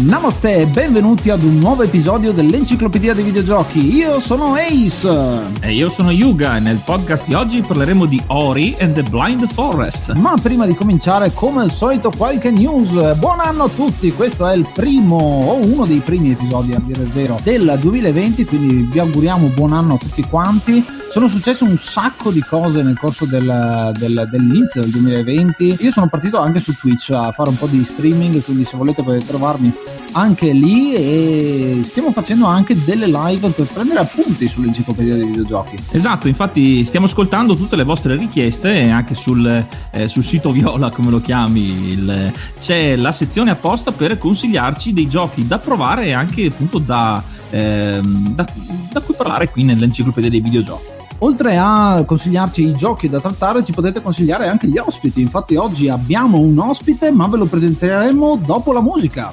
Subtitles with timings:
[0.00, 3.96] Namaste e benvenuti ad un nuovo episodio dell'Enciclopedia dei Videogiochi.
[3.96, 5.10] Io sono Ace.
[5.58, 9.48] E io sono Yuga e nel podcast di oggi parleremo di Ori and the Blind
[9.48, 10.12] Forest.
[10.12, 13.16] Ma prima di cominciare, come al solito, qualche news.
[13.16, 17.02] Buon anno a tutti, questo è il primo o uno dei primi episodi, a dire
[17.02, 20.84] il vero, del 2020, quindi vi auguriamo buon anno a tutti quanti.
[21.10, 25.78] Sono successe un sacco di cose nel corso del, del, dell'inizio del 2020.
[25.80, 29.02] Io sono partito anche su Twitch a fare un po' di streaming, quindi se volete
[29.02, 29.72] potete trovarmi
[30.12, 35.76] anche lì e stiamo facendo anche delle live per prendere appunti sull'enciclopedia dei videogiochi.
[35.90, 41.10] Esatto, infatti stiamo ascoltando tutte le vostre richieste anche sul, eh, sul sito Viola, come
[41.10, 46.46] lo chiami, il, c'è la sezione apposta per consigliarci dei giochi da provare e anche
[46.46, 48.46] appunto da, eh, da,
[48.92, 50.96] da cui parlare qui nell'enciclopedia dei videogiochi.
[51.20, 55.20] Oltre a consigliarci i giochi da trattare, ci potete consigliare anche gli ospiti.
[55.20, 59.32] Infatti, oggi abbiamo un ospite, ma ve lo presenteremo dopo la musica.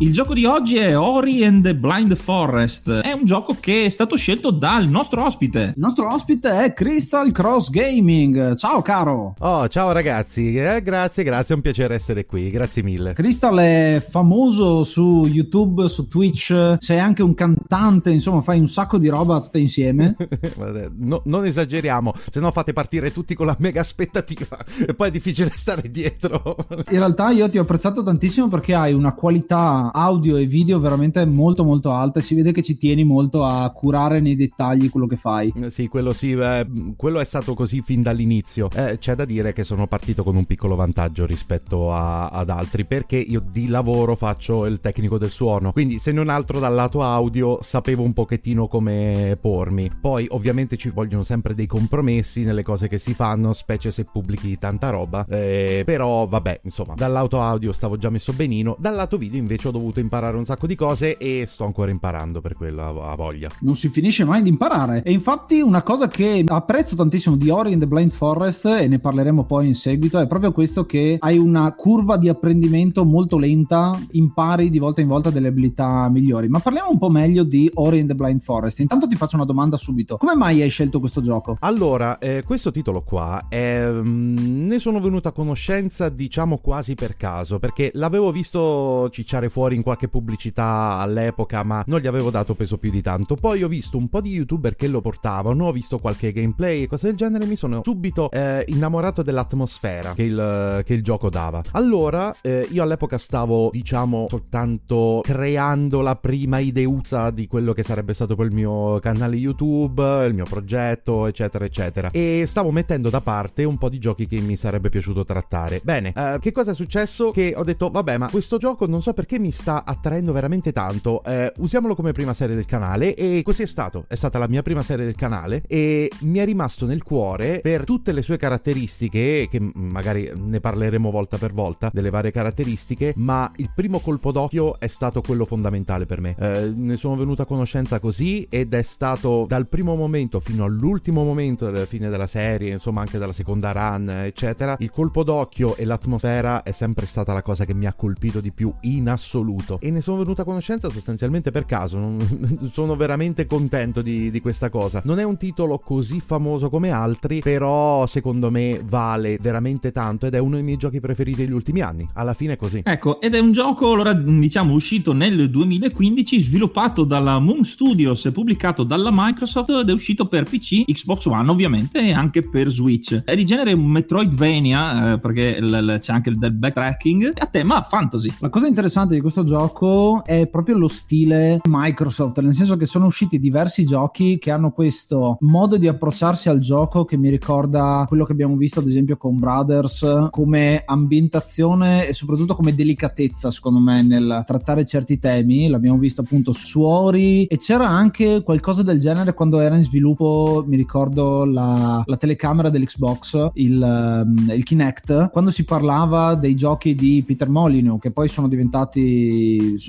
[0.00, 2.88] Il gioco di oggi è Ori and the Blind Forest.
[2.88, 5.72] È un gioco che è stato scelto dal nostro ospite.
[5.74, 8.54] Il nostro ospite è Crystal Cross Gaming.
[8.54, 9.34] Ciao caro.
[9.40, 10.56] Oh, ciao ragazzi.
[10.56, 12.48] Eh, grazie, grazie, è un piacere essere qui.
[12.48, 13.12] Grazie mille.
[13.12, 16.76] Crystal è famoso su YouTube, su Twitch.
[16.78, 20.14] Sei anche un cantante, insomma, fai un sacco di roba tutte insieme.
[20.94, 25.10] no, non esageriamo, se no fate partire tutti con la mega aspettativa e poi è
[25.10, 26.54] difficile stare dietro.
[26.90, 31.24] In realtà io ti ho apprezzato tantissimo perché hai una qualità audio e video veramente
[31.26, 35.06] molto molto alta e si vede che ci tieni molto a curare nei dettagli quello
[35.06, 35.52] che fai.
[35.56, 38.68] Eh, sì, quello sì, eh, quello è stato così fin dall'inizio.
[38.74, 42.84] Eh, c'è da dire che sono partito con un piccolo vantaggio rispetto a, ad altri
[42.84, 47.02] perché io di lavoro faccio il tecnico del suono, quindi se non altro dal lato
[47.02, 49.90] audio sapevo un pochettino come pormi.
[50.00, 54.58] Poi ovviamente ci vogliono sempre dei compromessi nelle cose che si fanno, specie se pubblichi
[54.58, 59.16] tanta roba, eh, però vabbè, insomma, dal lato audio stavo già messo benino, dal lato
[59.16, 62.90] video invece ho dovuto imparare un sacco di cose e sto ancora imparando per quella
[63.16, 63.50] voglia.
[63.60, 65.02] Non si finisce mai di imparare.
[65.02, 68.98] E infatti una cosa che apprezzo tantissimo di Ori in the Blind Forest, e ne
[68.98, 73.98] parleremo poi in seguito, è proprio questo che hai una curva di apprendimento molto lenta,
[74.12, 76.48] impari di volta in volta delle abilità migliori.
[76.48, 78.80] Ma parliamo un po' meglio di Ori in the Blind Forest.
[78.80, 80.16] Intanto ti faccio una domanda subito.
[80.16, 81.56] Come mai hai scelto questo gioco?
[81.60, 87.16] Allora, eh, questo titolo qua è, mm, ne sono venuto a conoscenza diciamo quasi per
[87.16, 92.54] caso, perché l'avevo visto cicciare fuori in qualche pubblicità all'epoca, ma non gli avevo dato
[92.54, 93.34] peso più di tanto.
[93.34, 96.86] Poi ho visto un po' di youtuber che lo portavano, ho visto qualche gameplay e
[96.86, 101.62] cose del genere, mi sono subito eh, innamorato dell'atmosfera che il, che il gioco dava.
[101.72, 108.14] Allora, eh, io all'epoca stavo, diciamo, soltanto creando la prima ideusa di quello che sarebbe
[108.14, 112.10] stato poi il mio canale YouTube, il mio progetto, eccetera, eccetera.
[112.10, 115.80] E stavo mettendo da parte un po' di giochi che mi sarebbe piaciuto trattare.
[115.82, 117.30] Bene, eh, che cosa è successo?
[117.30, 121.22] Che ho detto, vabbè, ma questo gioco non so perché mi sta attraendo veramente tanto.
[121.24, 124.04] Eh, usiamolo come prima serie del canale e così è stato.
[124.06, 127.84] È stata la mia prima serie del canale e mi è rimasto nel cuore per
[127.84, 133.50] tutte le sue caratteristiche, che magari ne parleremo volta per volta, delle varie caratteristiche, ma
[133.56, 136.36] il primo colpo d'occhio è stato quello fondamentale per me.
[136.38, 141.24] Eh, ne sono venuto a conoscenza così ed è stato dal primo momento fino all'ultimo
[141.24, 145.84] momento della fine della serie, insomma anche dalla seconda run, eccetera, il colpo d'occhio e
[145.84, 149.46] l'atmosfera è sempre stata la cosa che mi ha colpito di più in assoluto
[149.80, 152.18] e ne sono venuto a conoscenza sostanzialmente per caso, non,
[152.72, 155.00] sono veramente contento di, di questa cosa.
[155.04, 160.34] Non è un titolo così famoso come altri, però secondo me vale veramente tanto ed
[160.34, 162.06] è uno dei miei giochi preferiti degli ultimi anni.
[162.14, 162.82] Alla fine è così.
[162.84, 168.32] Ecco, ed è un gioco, allora, diciamo, uscito nel 2015, sviluppato dalla Moon Studios e
[168.32, 173.22] pubblicato dalla Microsoft ed è uscito per PC, Xbox One ovviamente e anche per Switch.
[173.24, 177.46] È di genere un Metroidvania, eh, perché l- l- c'è anche il del backtracking, a
[177.46, 178.32] tema fantasy.
[178.40, 183.06] La cosa interessante di questo gioco è proprio lo stile Microsoft, nel senso che sono
[183.06, 188.24] usciti diversi giochi che hanno questo modo di approcciarsi al gioco che mi ricorda quello
[188.24, 194.02] che abbiamo visto ad esempio con Brothers come ambientazione e soprattutto come delicatezza secondo me
[194.02, 195.68] nel trattare certi temi.
[195.68, 200.64] L'abbiamo visto appunto su Ori e c'era anche qualcosa del genere quando era in sviluppo
[200.66, 206.94] mi ricordo la, la telecamera dell'Xbox il, um, il Kinect quando si parlava dei giochi
[206.94, 209.17] di Peter Molyneux che poi sono diventati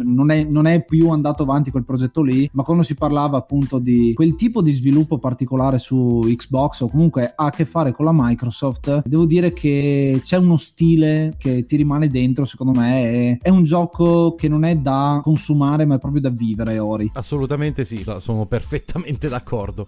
[0.03, 3.79] non è, non è più andato avanti quel progetto lì ma quando si parlava appunto
[3.79, 8.05] di quel tipo di sviluppo particolare su Xbox o comunque ha a che fare con
[8.05, 13.37] la Microsoft devo dire che c'è uno stile che ti rimane dentro secondo me è,
[13.41, 17.09] è un gioco che non è da consumare ma è proprio da vivere Ori.
[17.13, 19.87] Assolutamente sì sono perfettamente d'accordo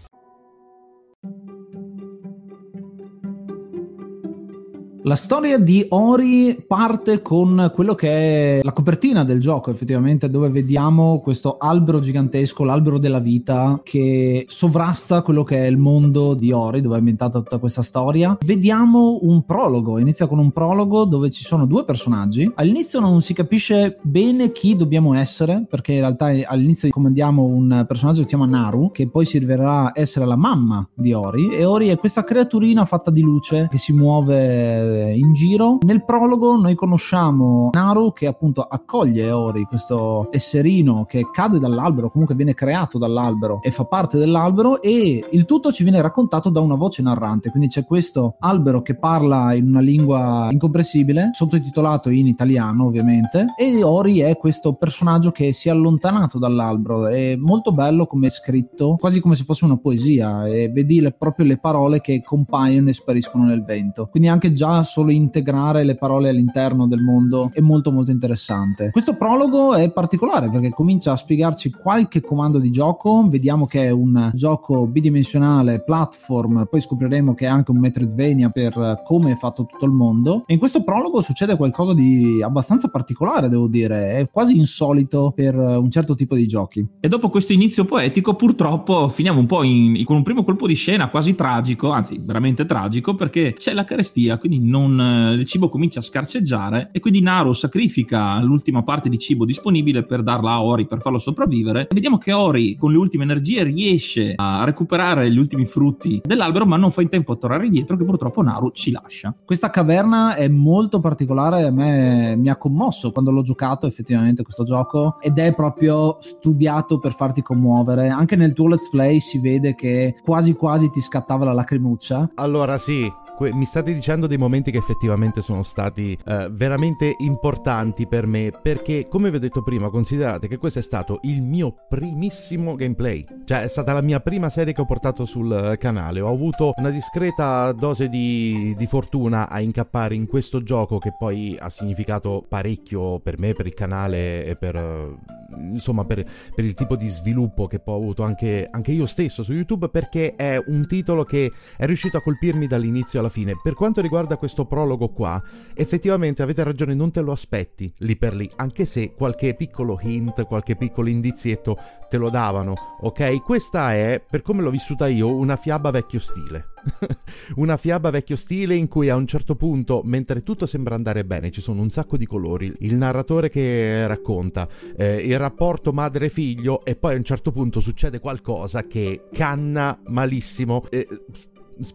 [5.11, 10.47] La storia di Ori parte con quello che è la copertina del gioco, effettivamente, dove
[10.47, 16.53] vediamo questo albero gigantesco, l'albero della vita, che sovrasta quello che è il mondo di
[16.53, 18.37] Ori, dove è ambientata tutta questa storia.
[18.45, 22.49] Vediamo un prologo, inizia con un prologo dove ci sono due personaggi.
[22.55, 28.19] All'inizio non si capisce bene chi dobbiamo essere, perché in realtà all'inizio comandiamo un personaggio
[28.23, 31.89] che si chiama Naru, che poi si rivelerà essere la mamma di Ori, e Ori
[31.89, 35.79] è questa creaturina fatta di luce che si muove in giro.
[35.81, 42.35] Nel prologo noi conosciamo Naru che appunto accoglie Ori, questo esserino che cade dall'albero, comunque
[42.35, 46.75] viene creato dall'albero e fa parte dell'albero e il tutto ci viene raccontato da una
[46.75, 52.85] voce narrante, quindi c'è questo albero che parla in una lingua incomprensibile, sottotitolato in italiano
[52.85, 58.27] ovviamente, e Ori è questo personaggio che si è allontanato dall'albero, è molto bello come
[58.27, 62.21] è scritto, quasi come se fosse una poesia e vedi le, proprio le parole che
[62.21, 64.07] compaiono e spariscono nel vento.
[64.07, 68.89] Quindi anche già solo integrare le parole all'interno del mondo è molto molto interessante.
[68.91, 73.89] Questo prologo è particolare perché comincia a spiegarci qualche comando di gioco, vediamo che è
[73.89, 79.65] un gioco bidimensionale, platform, poi scopriremo che è anche un Metroidvania per come è fatto
[79.65, 84.29] tutto il mondo e in questo prologo succede qualcosa di abbastanza particolare devo dire, è
[84.29, 86.85] quasi insolito per un certo tipo di giochi.
[86.99, 90.73] E dopo questo inizio poetico purtroppo finiamo un po' in, con un primo colpo di
[90.73, 95.69] scena quasi tragico, anzi veramente tragico perché c'è la carestia, quindi non, eh, il cibo
[95.69, 100.63] comincia a scarseggiare e quindi Naru sacrifica l'ultima parte di cibo disponibile per darla a
[100.63, 101.81] Ori per farlo sopravvivere.
[101.81, 106.65] E vediamo che Ori con le ultime energie riesce a recuperare gli ultimi frutti dell'albero
[106.65, 109.35] ma non fa in tempo a tornare indietro che purtroppo Naru ci lascia.
[109.45, 114.63] Questa caverna è molto particolare, a me mi ha commosso quando l'ho giocato effettivamente questo
[114.63, 118.07] gioco ed è proprio studiato per farti commuovere.
[118.07, 122.31] Anche nel tuo let's play si vede che quasi quasi ti scattava la lacrimuccia.
[122.35, 123.11] Allora sì,
[123.41, 128.51] que- mi state dicendo dei momenti che effettivamente sono stati eh, veramente importanti per me
[128.61, 133.25] perché come vi ho detto prima considerate che questo è stato il mio primissimo gameplay.
[133.45, 136.21] Cioè è stata la mia prima serie che ho portato sul canale.
[136.21, 141.57] Ho avuto una discreta dose di, di fortuna a incappare in questo gioco che poi
[141.59, 145.19] ha significato parecchio per me per il canale e per
[145.57, 149.43] insomma per, per il tipo di sviluppo che poi ho avuto anche, anche io stesso
[149.43, 153.59] su youtube perché è un titolo che è riuscito a colpirmi dall'inizio alla fine.
[153.59, 155.41] Per quanto riguarda questo prologo qua,
[155.73, 160.45] effettivamente avete ragione, non te lo aspetti lì per lì, anche se qualche piccolo hint,
[160.45, 161.75] qualche piccolo indizietto
[162.07, 163.41] te lo davano, ok?
[163.41, 166.67] Questa è, per come l'ho vissuta io, una fiaba vecchio stile.
[167.55, 171.51] una fiaba vecchio stile in cui a un certo punto, mentre tutto sembra andare bene,
[171.51, 176.95] ci sono un sacco di colori, il narratore che racconta eh, il rapporto madre-figlio e
[176.95, 180.83] poi a un certo punto succede qualcosa che canna malissimo.
[180.89, 181.07] Eh,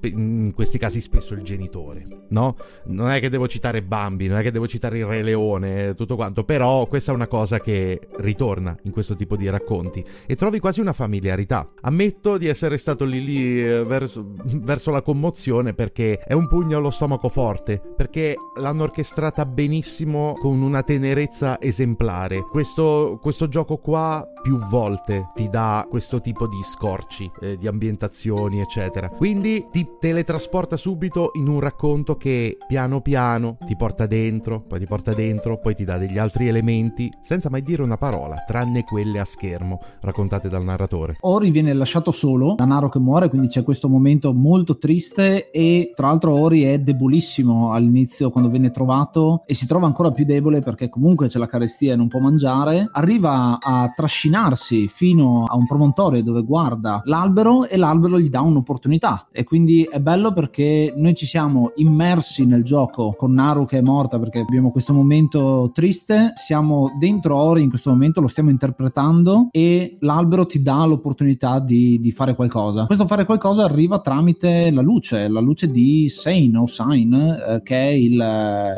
[0.02, 2.57] in questi casi spesso il genitore, no?
[2.87, 6.16] Non è che devo citare Bambi, non è che devo citare il Re Leone, tutto
[6.16, 10.59] quanto, però questa è una cosa che ritorna in questo tipo di racconti e trovi
[10.59, 11.69] quasi una familiarità.
[11.83, 16.78] Ammetto di essere stato lì lì eh, verso, verso la commozione perché è un pugno
[16.78, 22.43] allo stomaco forte, perché l'hanno orchestrata benissimo con una tenerezza esemplare.
[22.43, 28.61] Questo, questo gioco qua più volte ti dà questo tipo di scorci, eh, di ambientazioni,
[28.61, 29.09] eccetera.
[29.09, 34.87] Quindi ti teletrasporta subito in un racconto che piano piano ti porta dentro, poi ti
[34.87, 39.18] porta dentro, poi ti dà degli altri elementi, senza mai dire una parola, tranne quelle
[39.18, 41.18] a schermo raccontate dal narratore.
[41.21, 46.06] Ori viene lasciato solo, Danaro che muore, quindi c'è questo momento molto triste e tra
[46.06, 50.88] l'altro Ori è debolissimo all'inizio quando viene trovato e si trova ancora più debole perché
[50.88, 56.23] comunque c'è la carestia e non può mangiare, arriva a trascinarsi fino a un promontorio
[56.23, 61.16] dove guarda l'albero e l'albero gli dà un'opportunità e quindi quindi è bello perché noi
[61.16, 66.35] ci siamo immersi nel gioco con Naru che è morta perché abbiamo questo momento triste,
[66.37, 71.99] siamo dentro Ori in questo momento, lo stiamo interpretando e l'albero ti dà l'opportunità di,
[71.99, 72.87] di fare qualcosa.
[72.87, 77.76] Questo fare qualcosa arriva tramite la luce, la luce di Sain o Sain, eh, che
[77.76, 78.12] è il,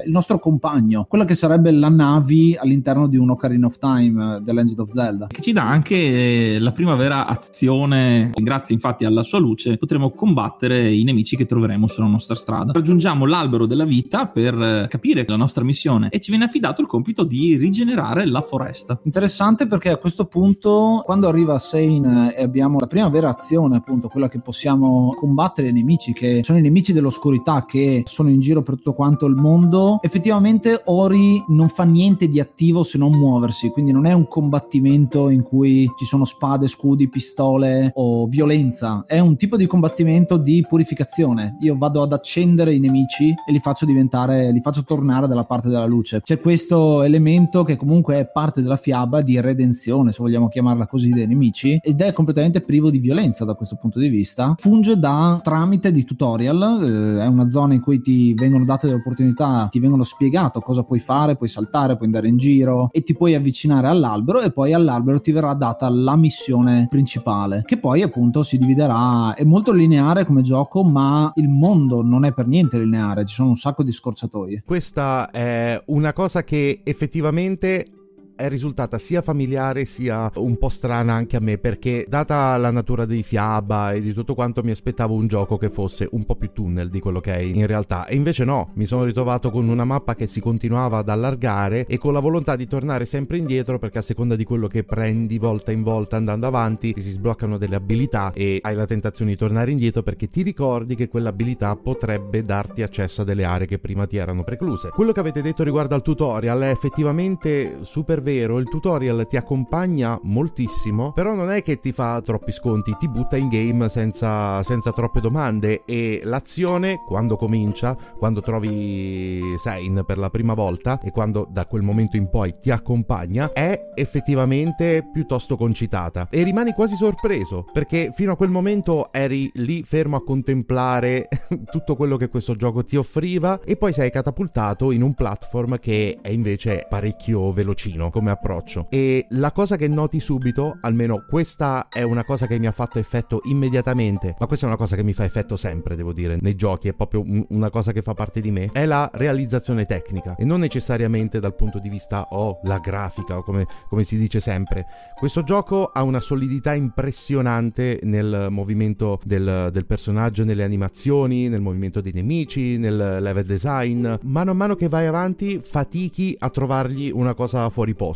[0.07, 4.41] il, nostro compagno, quella che sarebbe la Navi all'interno di un Ocarina of Time eh,
[4.41, 5.27] dell'Engine of Zelda.
[5.27, 10.68] Che ci dà anche la prima vera azione, grazie infatti alla sua luce potremo combattere
[10.77, 12.73] i nemici che troveremo sulla nostra strada.
[12.73, 16.87] Raggiungiamo l'albero della vita per eh, capire la nostra missione e ci viene affidato il
[16.87, 18.99] compito di rigenerare la foresta.
[19.05, 24.09] Interessante perché a questo punto, quando arriva Sane e abbiamo la prima vera azione, appunto,
[24.09, 28.63] quella che possiamo combattere i nemici, che sono i nemici dell'oscurità che sono in giro
[28.63, 33.71] per tutto quanto il mondo, effettivamente Ori non fa niente di attivo se non muoversi,
[33.71, 39.19] quindi non è un combattimento in cui ci sono spade, scudi, pistole o violenza, è
[39.19, 41.57] un tipo di combattimento di purificazione.
[41.61, 45.69] Io vado ad accendere i nemici e li faccio diventare, li faccio tornare dalla parte
[45.69, 46.21] della luce.
[46.21, 51.11] C'è questo elemento che comunque è parte della fiaba di redenzione, se vogliamo chiamarla così,
[51.11, 54.55] dei nemici, ed è completamente privo di violenza da questo punto di vista.
[54.59, 58.99] Funge da tramite di tutorial, eh, è una zona in cui ti vengono date delle
[58.99, 63.15] opportunità, ti vengono spiegato cosa puoi fare, puoi saltare, puoi andare in giro e ti
[63.15, 68.43] puoi avvicinare all'albero e poi all'albero ti verrà data la missione principale, che poi appunto
[68.43, 73.27] si dividerà, è molto lineare come gioco, ma il mondo non è per niente lineare,
[73.27, 74.63] ci sono un sacco di scorciatoie.
[74.65, 77.98] Questa è una cosa che effettivamente
[78.39, 83.05] è risultata sia familiare sia un po' strana anche a me perché data la natura
[83.05, 86.53] dei fiaba e di tutto quanto mi aspettavo un gioco che fosse un po' più
[86.53, 89.85] tunnel di quello che è in realtà e invece no, mi sono ritrovato con una
[89.85, 93.99] mappa che si continuava ad allargare e con la volontà di tornare sempre indietro perché
[93.99, 98.31] a seconda di quello che prendi volta in volta andando avanti si sbloccano delle abilità
[98.33, 103.23] e hai la tentazione di tornare indietro perché ti ricordi che quell'abilità potrebbe darti accesso
[103.23, 104.91] a delle aree che prima ti erano precluse.
[104.91, 110.19] Quello che avete detto riguardo al tutorial è effettivamente super vero, il tutorial ti accompagna
[110.25, 114.93] moltissimo, però non è che ti fa troppi sconti, ti butta in game senza, senza
[114.93, 121.49] troppe domande e l'azione quando comincia, quando trovi Sein per la prima volta e quando
[121.51, 127.65] da quel momento in poi ti accompagna, è effettivamente piuttosto concitata e rimani quasi sorpreso
[127.73, 131.29] perché fino a quel momento eri lì fermo a contemplare
[131.71, 136.19] tutto quello che questo gioco ti offriva e poi sei catapultato in un platform che
[136.21, 138.89] è invece parecchio velocino come approccio.
[138.91, 142.99] E la cosa che noti subito, almeno questa è una cosa che mi ha fatto
[142.99, 146.57] effetto immediatamente, ma questa è una cosa che mi fa effetto sempre, devo dire, nei
[146.57, 150.35] giochi, è proprio un, una cosa che fa parte di me, è la realizzazione tecnica
[150.35, 154.19] e non necessariamente dal punto di vista o oh, la grafica o come, come si
[154.19, 154.87] dice sempre.
[155.17, 162.01] Questo gioco ha una solidità impressionante nel movimento del, del personaggio, nelle animazioni, nel movimento
[162.01, 164.15] dei nemici, nel level design.
[164.23, 168.08] Mano a mano che vai avanti fatichi a trovargli una cosa fuori posto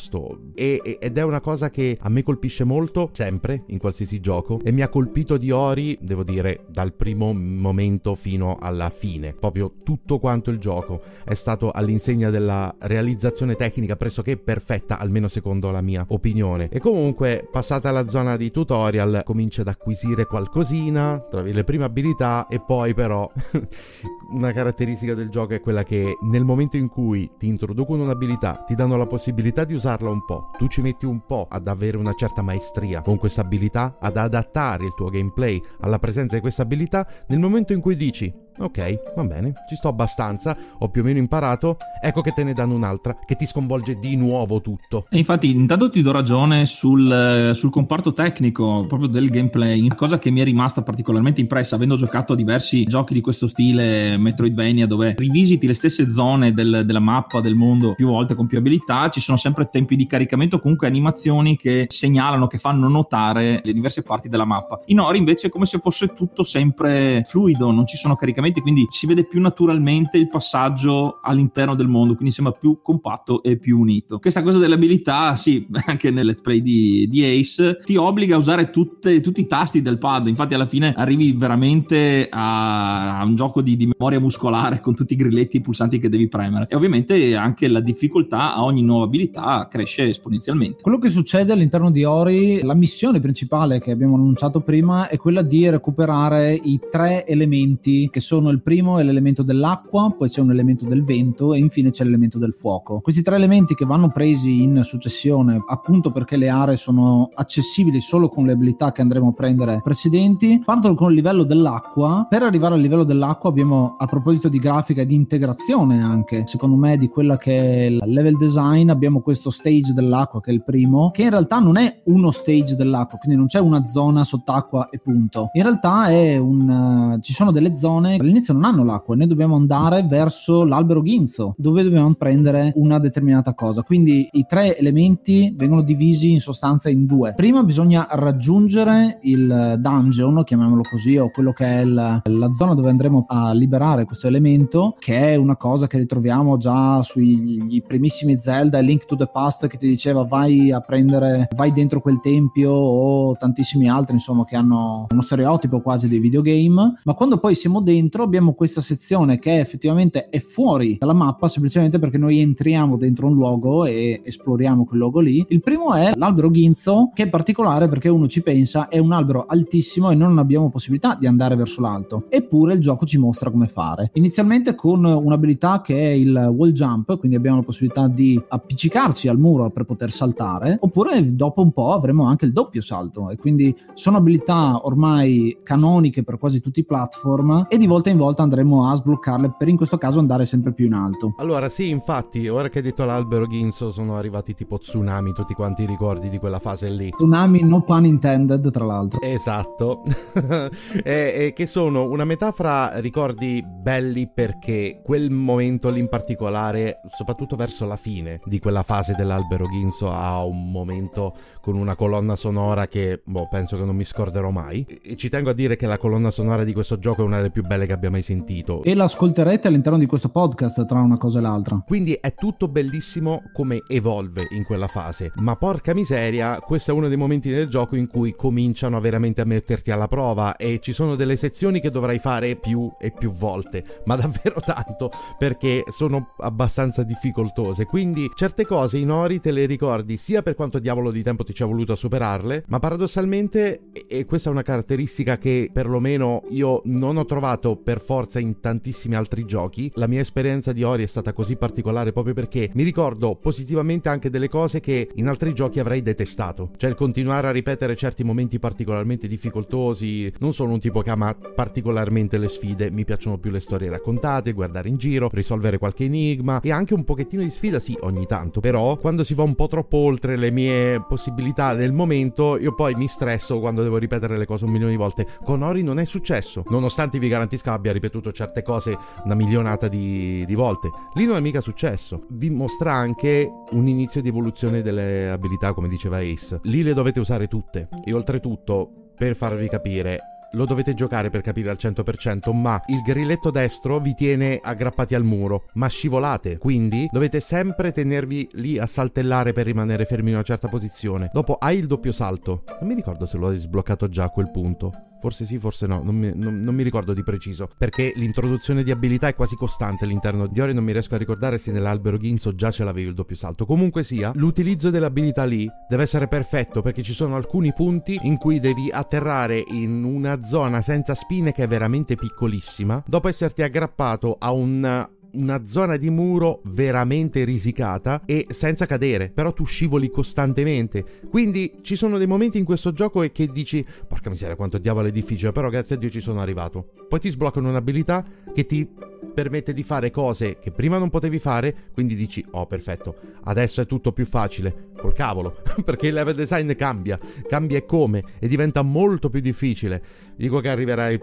[0.55, 4.73] e, ed è una cosa che a me colpisce molto sempre in qualsiasi gioco e
[4.73, 9.35] mi ha colpito di Ori, devo dire, dal primo momento fino alla fine.
[9.35, 15.71] Proprio tutto quanto il gioco è stato all'insegna della realizzazione tecnica pressoché perfetta, almeno secondo
[15.71, 16.69] la mia opinione.
[16.71, 22.47] E comunque, passata la zona di tutorial, cominci ad acquisire qualcosina, trovi le prime abilità
[22.49, 23.31] e poi però
[24.33, 28.75] una caratteristica del gioco è quella che nel momento in cui ti introducono un'abilità, ti
[28.75, 32.15] danno la possibilità di usarla un po', tu ci metti un po' ad avere una
[32.15, 37.07] certa maestria con questa abilità, ad adattare il tuo gameplay alla presenza di questa abilità,
[37.29, 41.19] nel momento in cui dici Ok, va bene, ci sto abbastanza, ho più o meno
[41.19, 45.07] imparato, ecco che te ne danno un'altra, che ti sconvolge di nuovo tutto.
[45.09, 50.31] E infatti, intanto ti do ragione sul, sul comparto tecnico, proprio del gameplay, cosa che
[50.31, 55.15] mi è rimasta particolarmente impressa, avendo giocato a diversi giochi di questo stile Metroidvania, dove
[55.17, 59.21] rivisiti le stesse zone del, della mappa del mondo più volte con più abilità, ci
[59.21, 64.29] sono sempre tempi di caricamento, comunque animazioni che segnalano, che fanno notare le diverse parti
[64.29, 64.81] della mappa.
[64.87, 68.87] In Ori invece è come se fosse tutto sempre fluido, non ci sono caricamenti quindi
[68.89, 73.79] si vede più naturalmente il passaggio all'interno del mondo, quindi sembra più compatto e più
[73.79, 74.19] unito.
[74.19, 78.39] Questa cosa delle abilità, sì, anche nel let's play di, di Ace, ti obbliga a
[78.39, 83.35] usare tutte, tutti i tasti del pad, infatti alla fine arrivi veramente a, a un
[83.35, 86.67] gioco di, di, memoria muscolare con tutti i grilletti e i pulsanti che devi premere
[86.69, 90.83] e ovviamente anche la difficoltà a ogni nuova abilità cresce esponenzialmente.
[90.83, 95.43] Quello che succede all'interno di Ori, la missione principale che abbiamo annunciato prima è quella
[95.43, 100.41] di recuperare i tre elementi che sono sono il primo è l'elemento dell'acqua, poi c'è
[100.41, 103.01] un elemento del vento e infine c'è l'elemento del fuoco.
[103.01, 108.31] Questi tre elementi che vanno presi in successione appunto perché le aree sono accessibili solo
[108.31, 112.27] con le abilità che andremo a prendere precedenti, partono con il livello dell'acqua.
[112.27, 116.77] Per arrivare al livello dell'acqua abbiamo a proposito di grafica e di integrazione anche, secondo
[116.77, 120.65] me, di quella che è il level design, abbiamo questo stage dell'acqua che è il
[120.65, 124.89] primo, che in realtà non è uno stage dell'acqua, quindi non c'è una zona sott'acqua
[124.89, 125.51] e punto.
[125.53, 129.57] In realtà è un, uh, ci sono delle zone all'inizio non hanno l'acqua, noi dobbiamo
[129.57, 133.83] andare verso l'albero ghinzo, dove dobbiamo prendere una determinata cosa.
[133.83, 137.35] Quindi i tre elementi vengono divisi in sostanza in due.
[137.37, 142.91] Prima bisogna raggiungere il dungeon, chiamiamolo così, o quello che è la, la zona dove
[142.91, 148.79] andremo a liberare questo elemento, che è una cosa che ritroviamo già sui primissimi Zelda,
[148.81, 153.37] Link to the Past che ti diceva vai a prendere, vai dentro quel tempio o
[153.37, 157.01] tantissimi altri, insomma, che hanno uno stereotipo quasi dei videogame.
[157.05, 161.49] Ma quando poi siamo dentro dentro abbiamo questa sezione che effettivamente è fuori dalla mappa
[161.49, 165.43] semplicemente perché noi entriamo dentro un luogo e esploriamo quel luogo lì.
[165.49, 169.47] Il primo è l'albero Ginzo che è particolare perché uno ci pensa è un albero
[169.47, 172.27] altissimo e non abbiamo possibilità di andare verso l'alto.
[172.29, 174.11] Eppure il gioco ci mostra come fare.
[174.13, 179.39] Inizialmente con un'abilità che è il wall jump, quindi abbiamo la possibilità di appiccicarci al
[179.39, 183.75] muro per poter saltare, oppure dopo un po' avremo anche il doppio salto e quindi
[183.95, 188.91] sono abilità ormai canoniche per quasi tutti i platform e di volta in volta andremo
[188.91, 191.35] a sbloccarle per in questo caso andare sempre più in alto.
[191.37, 195.83] Allora sì, infatti, ora che hai detto l'albero Ginso sono arrivati tipo tsunami, tutti quanti
[195.83, 197.11] i ricordi di quella fase lì.
[197.11, 199.21] Tsunami no pun intended tra l'altro.
[199.21, 200.03] Esatto,
[201.05, 207.01] e, e che sono una metà fra ricordi belli perché quel momento lì in particolare,
[207.17, 212.37] soprattutto verso la fine di quella fase dell'albero Ginso, ha un momento con una colonna
[212.37, 214.85] sonora che boh, penso che non mi scorderò mai.
[215.03, 217.51] E ci tengo a dire che la colonna sonora di questo gioco è una delle
[217.51, 218.83] più belle che abbia mai sentito.
[218.83, 221.83] E l'ascolterete all'interno di questo podcast tra una cosa e l'altra.
[221.87, 225.33] Quindi è tutto bellissimo come evolve in quella fase.
[225.37, 229.45] Ma porca miseria, questo è uno dei momenti del gioco in cui cominciano veramente a
[229.45, 233.85] metterti alla prova e ci sono delle sezioni che dovrai fare più e più volte,
[234.07, 237.85] ma davvero tanto perché sono abbastanza difficoltose.
[237.85, 241.55] Quindi certe cose in Ori te le ricordi sia per quanto diavolo di tempo ti
[241.55, 246.83] ci ha voluto a superarle, ma paradossalmente, e questa è una caratteristica che perlomeno io
[246.85, 251.07] non ho trovato per forza in tantissimi altri giochi, la mia esperienza di Ori è
[251.07, 255.81] stata così particolare proprio perché mi ricordo positivamente anche delle cose che in altri giochi
[255.81, 256.71] avrei detestato.
[256.77, 261.35] Cioè il continuare a ripetere certi momenti particolarmente difficoltosi, non sono un tipo che ama
[261.35, 266.61] particolarmente le sfide, mi piacciono più le storie raccontate, guardare in giro, risolvere qualche enigma
[266.61, 269.67] e anche un pochettino di sfida sì ogni tanto, però quando si va un po'
[269.67, 274.47] troppo oltre le mie possibilità del momento io poi mi stresso quando devo ripetere le
[274.47, 275.27] cose un milione di volte.
[275.45, 277.29] Con Ori non è successo, nonostante vi
[277.63, 280.91] garantisca abbia ripetuto certe cose una milionata di, di volte.
[281.15, 282.27] Lì non è mica successo.
[282.31, 286.61] Vi mostra anche un inizio di evoluzione delle abilità, come diceva Ace.
[286.65, 290.19] Lì le dovete usare tutte e oltretutto, per farvi capire,
[290.53, 295.25] lo dovete giocare per capire al 100%, ma il grilletto destro vi tiene aggrappati al
[295.25, 300.45] muro, ma scivolate, quindi dovete sempre tenervi lì a saltellare per rimanere fermi in una
[300.45, 301.31] certa posizione.
[301.33, 304.51] Dopo hai il doppio salto, non mi ricordo se lo hai sbloccato già a quel
[304.51, 305.12] punto.
[305.23, 307.71] Forse sì, forse no, non mi, non, non mi, ricordo di preciso.
[307.79, 311.59] Perché l'introduzione di abilità è quasi costante all'interno di Ori, non mi riesco a ricordare
[311.59, 313.65] se nell'albero Ginzo già ce l'avevi il doppio salto.
[313.65, 318.59] Comunque sia, l'utilizzo dell'abilità lì deve essere perfetto perché ci sono alcuni punti in cui
[318.59, 324.51] devi atterrare in una zona senza spine che è veramente piccolissima, dopo esserti aggrappato a
[324.51, 331.05] un una zona di muro veramente risicata e senza cadere, però tu scivoli costantemente.
[331.29, 335.13] Quindi ci sono dei momenti in questo gioco che dici, porca miseria quanto diavolo è
[335.13, 336.93] difficile, però grazie a Dio ci sono arrivato.
[337.09, 338.89] Poi ti sbloccano un'abilità che ti
[339.33, 343.87] permette di fare cose che prima non potevi fare, quindi dici, oh perfetto, adesso è
[343.87, 344.91] tutto più facile.
[344.97, 347.19] Col cavolo, perché il level design cambia,
[347.49, 350.03] cambia e come, e diventa molto più difficile.
[350.37, 351.19] Dico che arriverai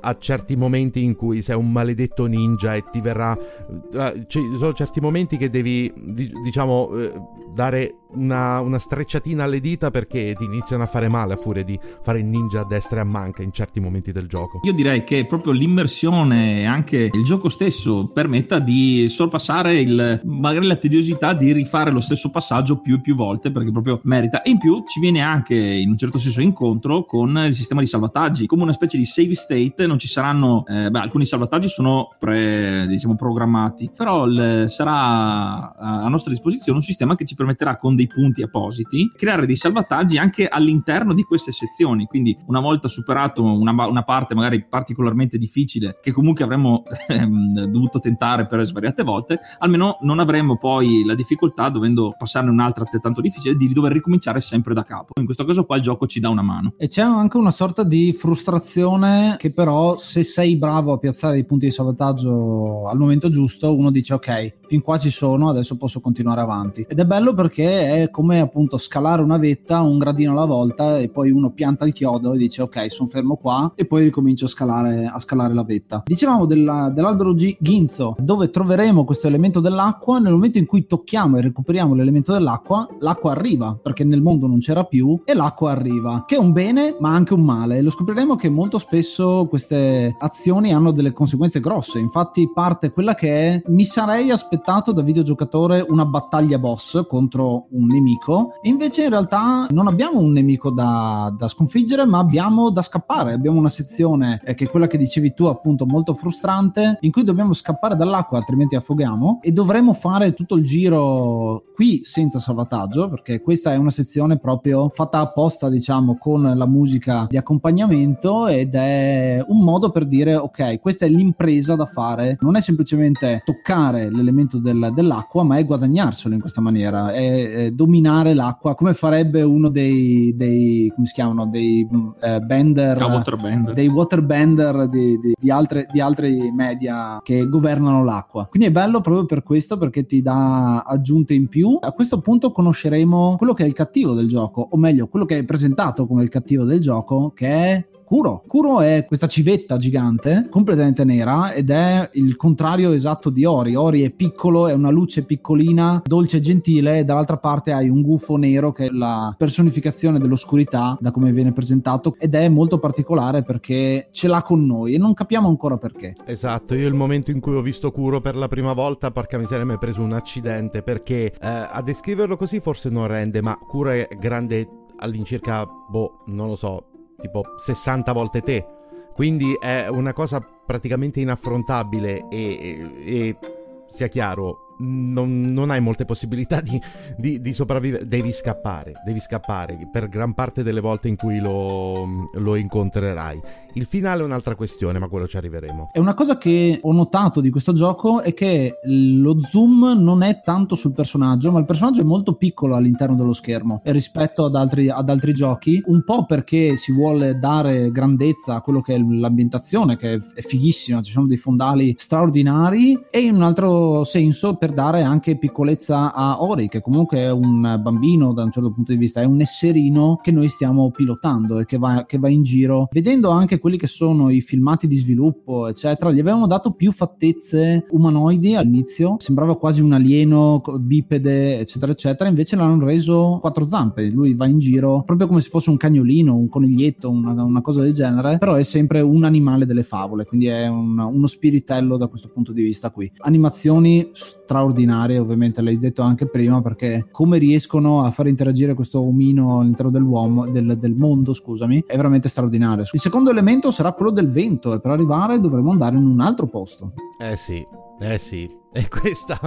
[0.00, 3.36] a certi momenti in cui sei un maledetto ninja e ti verrà...
[3.36, 9.60] Uh, ci sono certi momenti che devi, di, diciamo, uh, dare una, una, strecciatina alle
[9.60, 12.98] dita perché ti iniziano a fare male a furia di fare il ninja a destra
[12.98, 14.60] e a manca in certi momenti del gioco.
[14.62, 20.66] Io direi che proprio l'immersione e anche il gioco stesso permetta di sorpassare il, magari
[20.66, 24.42] la tediosità di rifare lo stesso passaggio più e più volte perché proprio merita.
[24.42, 27.86] E in più ci viene anche in un certo senso incontro con il sistema di
[27.86, 29.86] salvataggi, come una specie di save state.
[29.86, 36.08] Non ci saranno, eh, beh, alcuni salvataggi sono pre, diciamo, programmati, però il, sarà a
[36.08, 40.46] nostra disposizione un sistema che ci permetterà con dei punti appositi, creare dei salvataggi anche
[40.46, 42.06] all'interno di queste sezioni.
[42.06, 47.98] Quindi, una volta superato una, una parte magari particolarmente difficile, che comunque avremmo ehm, dovuto
[47.98, 53.56] tentare per svariate volte, almeno non avremmo poi la difficoltà, dovendo passarne un'altra altrettanto difficile,
[53.56, 55.12] di dover ricominciare sempre da capo.
[55.18, 56.74] In questo caso, qua il gioco ci dà una mano.
[56.76, 61.44] E c'è anche una sorta di frustrazione che, però, se sei bravo a piazzare i
[61.44, 66.00] punti di salvataggio al momento giusto, uno dice ok, fin qua ci sono, adesso posso
[66.00, 66.84] continuare avanti.
[66.88, 71.08] Ed è bello perché è come appunto scalare una vetta un gradino alla volta e
[71.08, 74.48] poi uno pianta il chiodo e dice ok, sono fermo qua e poi ricomincio a
[74.48, 76.02] scalare, a scalare la vetta.
[76.04, 81.36] Dicevamo della, dell'albero G- Ginzo, dove troveremo questo elemento dell'acqua, nel momento in cui tocchiamo
[81.36, 86.24] e recuperiamo l'elemento dell'acqua, l'acqua arriva, perché nel mondo non c'era più e l'acqua arriva,
[86.26, 87.80] che è un bene ma anche un male.
[87.82, 93.30] Lo scopriremo che molto spesso queste azioni hanno delle conseguenze grosse, infatti parte quella che
[93.30, 98.54] è mi sarei aspettato da videogiocatore una battaglia boss contro un nemico.
[98.62, 103.32] E invece in realtà non abbiamo un nemico da, da sconfiggere ma abbiamo da scappare,
[103.32, 107.24] abbiamo una sezione eh, che è quella che dicevi tu appunto molto frustrante in cui
[107.24, 109.40] dobbiamo scappare dall'acqua altrimenti affoghiamo.
[109.42, 114.88] E dovremo fare tutto il giro qui senza salvataggio perché questa è una sezione proprio
[114.88, 120.80] fatta apposta diciamo con la musica di accompagnamento ed è un modo per dire ok
[120.80, 122.36] questa è l'impresa da fare.
[122.40, 127.12] Non è semplicemente toccare l'elemento del, dell'acqua ma è guadagnarselo in questa maniera.
[127.12, 131.86] È, è, dominare l'acqua come farebbe uno dei, dei come si chiamano dei
[132.20, 133.74] eh, bender, ah, waterbender.
[133.74, 139.00] dei waterbender di, di, di, altre, di altri media che governano l'acqua quindi è bello
[139.00, 143.64] proprio per questo perché ti dà aggiunte in più a questo punto conosceremo quello che
[143.64, 146.80] è il cattivo del gioco o meglio quello che è presentato come il cattivo del
[146.80, 148.44] gioco che è Kuro.
[148.46, 153.74] Kuro è questa civetta gigante, completamente nera, ed è il contrario esatto di Ori.
[153.74, 158.02] Ori è piccolo, è una luce piccolina, dolce e gentile, e dall'altra parte hai un
[158.02, 163.42] gufo nero che è la personificazione dell'oscurità, da come viene presentato, ed è molto particolare
[163.42, 166.12] perché ce l'ha con noi e non capiamo ancora perché.
[166.26, 169.64] Esatto, io il momento in cui ho visto Kuro per la prima volta, porca miseria,
[169.64, 173.90] mi è preso un accidente perché eh, a descriverlo così forse non rende, ma Kuro
[173.90, 176.86] è grande all'incirca, boh, non lo so,
[177.18, 178.66] tipo 60 volte te.
[179.12, 183.38] Quindi è una cosa praticamente inaffrontabile e, e, e
[183.86, 186.80] sia chiaro, non, non, hai molte possibilità di,
[187.16, 192.28] di, di, sopravvivere, devi scappare, devi scappare per gran parte delle volte in cui lo,
[192.32, 193.40] lo, incontrerai.
[193.74, 195.90] Il finale è un'altra questione, ma quello ci arriveremo.
[195.92, 200.40] È una cosa che ho notato di questo gioco è che lo zoom non è
[200.42, 204.88] tanto sul personaggio, ma il personaggio è molto piccolo all'interno dello schermo rispetto ad altri,
[204.88, 209.96] ad altri giochi, un po' perché si vuole dare grandezza a quello che è l'ambientazione,
[209.96, 215.02] che è fighissima, ci sono dei fondali straordinari, e in un altro senso per dare
[215.02, 219.20] anche piccolezza a Ori, che comunque è un bambino da un certo punto di vista,
[219.20, 222.88] è un esserino che noi stiamo pilotando e che va, che va in giro.
[222.90, 227.86] Vedendo anche quelli che sono i filmati di sviluppo, eccetera, gli avevano dato più fattezze
[227.90, 234.34] umanoidi all'inizio, sembrava quasi un alieno bipede, eccetera, eccetera, invece l'hanno reso quattro zampe, lui
[234.34, 237.92] va in giro proprio come se fosse un cagnolino, un coniglietto, una, una cosa del
[237.92, 242.30] genere, però è sempre un animale delle favole, quindi è un, uno spiritello da questo
[242.30, 243.08] punto di vista qui.
[243.18, 244.10] Animazioni
[244.46, 249.90] straordinarie, ovviamente l'hai detto anche prima, perché come riescono a far interagire questo omino all'interno
[249.90, 252.84] dell'uomo, del, del mondo, scusami, è veramente straordinario.
[252.92, 256.46] Il secondo elemento sarà quello del vento e per arrivare dovremo andare in un altro
[256.46, 256.92] posto.
[257.18, 257.66] Eh sì,
[257.98, 259.40] eh sì, e questa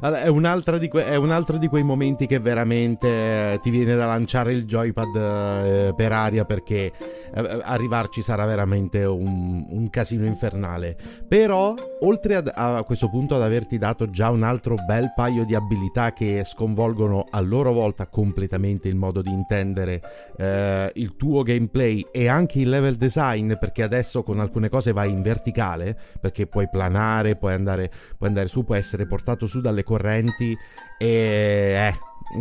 [0.00, 3.08] è, di que- è un altro di quei momenti che veramente
[3.52, 6.90] eh, ti viene da lanciare il joypad eh, per aria perché
[7.34, 10.96] eh, arrivarci sarà veramente un, un, casino infernale.
[11.28, 15.54] Però, oltre ad, a questo punto ad averti dato già un altro bel paio di
[15.54, 20.00] abilità che sconvolgono a loro volta completamente il modo di intendere
[20.38, 25.10] eh, il tuo gameplay e anche il level design, perché adesso con alcune cose vai
[25.10, 29.82] in verticale, perché puoi planare, puoi andare, puoi andare su può essere portato su dalle
[29.82, 30.56] correnti
[30.98, 31.94] e eh,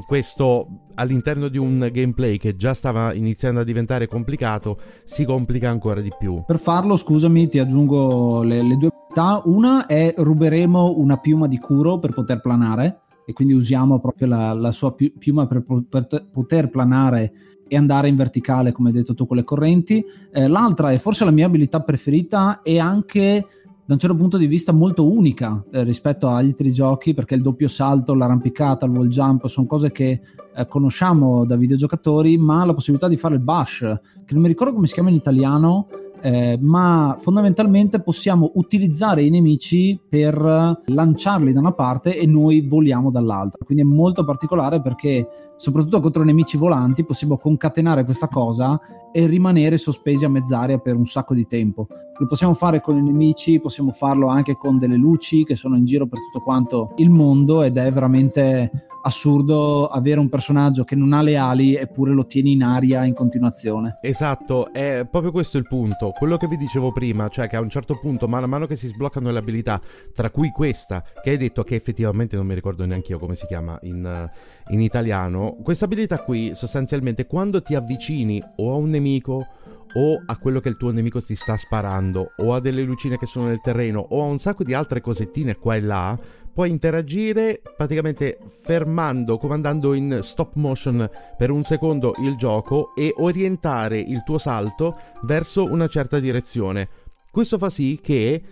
[0.05, 6.01] questo all'interno di un gameplay che già stava iniziando a diventare complicato si complica ancora
[6.01, 6.43] di più.
[6.45, 9.41] Per farlo, scusami, ti aggiungo le, le due abilità.
[9.45, 14.53] Una è ruberemo una piuma di Kuro per poter planare e quindi usiamo proprio la,
[14.53, 17.31] la sua pi- piuma per, per poter planare
[17.67, 20.03] e andare in verticale, come hai detto tu, con le correnti.
[20.31, 23.45] Eh, l'altra è forse la mia abilità preferita e anche
[23.89, 27.41] da un certo punto di vista molto unica eh, rispetto agli altri giochi perché il
[27.41, 30.21] doppio salto, l'arrampicata, il wall jump sono cose che
[30.55, 34.75] eh, conosciamo da videogiocatori ma la possibilità di fare il bash che non mi ricordo
[34.75, 35.87] come si chiama in italiano
[36.21, 43.09] eh, ma fondamentalmente possiamo utilizzare i nemici per lanciarli da una parte e noi voliamo
[43.09, 43.65] dall'altra.
[43.65, 45.27] Quindi è molto particolare perché
[45.59, 48.79] soprattutto contro nemici volanti possiamo concatenare questa cosa
[49.11, 51.87] e rimanere sospesi a mezz'aria per un sacco di tempo.
[52.17, 55.83] Lo possiamo fare con i nemici, possiamo farlo anche con delle luci che sono in
[55.83, 61.13] giro per tutto quanto il mondo ed è veramente assurdo avere un personaggio che non
[61.13, 63.95] ha le ali eppure lo tieni in aria in continuazione.
[64.01, 66.11] Esatto, è proprio questo il punto.
[66.11, 68.75] Quello che vi dicevo prima, cioè che a un certo punto, mano a mano che
[68.75, 69.81] si sbloccano le abilità,
[70.13, 73.45] tra cui questa, che hai detto che effettivamente non mi ricordo neanche io come si
[73.45, 74.29] chiama in,
[74.69, 79.47] in italiano, questa abilità qui sostanzialmente quando ti avvicini o a un nemico
[79.93, 83.25] o a quello che il tuo nemico ti sta sparando, o a delle lucine che
[83.25, 86.19] sono nel terreno, o a un sacco di altre cosettine qua e là,
[86.53, 93.97] puoi interagire praticamente fermando, comandando in stop motion per un secondo il gioco e orientare
[93.97, 96.89] il tuo salto verso una certa direzione.
[97.31, 98.43] Questo fa sì che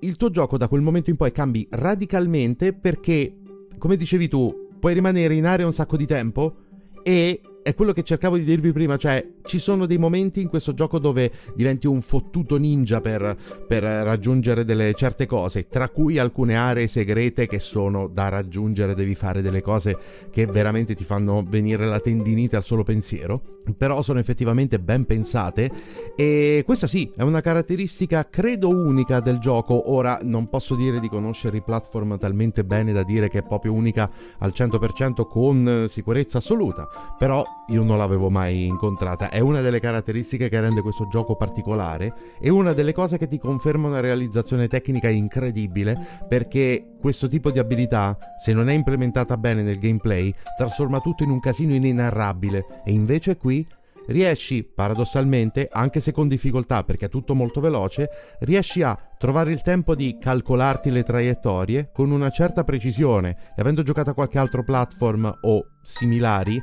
[0.00, 3.36] il tuo gioco da quel momento in poi cambi radicalmente perché,
[3.76, 6.56] come dicevi tu, puoi rimanere in area un sacco di tempo
[7.04, 7.40] e
[7.70, 10.98] è quello che cercavo di dirvi prima, cioè ci sono dei momenti in questo gioco
[10.98, 16.86] dove diventi un fottuto ninja per, per, raggiungere delle certe cose, tra cui alcune aree
[16.86, 19.96] segrete che sono da raggiungere, devi fare delle cose
[20.30, 25.70] che veramente ti fanno venire la tendinite al solo pensiero, però sono effettivamente ben pensate
[26.16, 31.08] e questa sì, è una caratteristica credo unica del gioco, ora non posso dire di
[31.08, 36.38] conoscere i platform talmente bene da dire che è proprio unica al 100% con sicurezza
[36.38, 39.30] assoluta, però io non l'avevo mai incontrata.
[39.30, 43.38] È una delle caratteristiche che rende questo gioco particolare e una delle cose che ti
[43.38, 49.62] conferma una realizzazione tecnica incredibile perché questo tipo di abilità, se non è implementata bene
[49.62, 53.66] nel gameplay, trasforma tutto in un casino inenarrabile e invece qui
[54.06, 58.08] riesci, paradossalmente, anche se con difficoltà perché è tutto molto veloce,
[58.40, 63.82] riesci a trovare il tempo di calcolarti le traiettorie con una certa precisione e avendo
[63.82, 66.58] giocato a qualche altro platform o similari,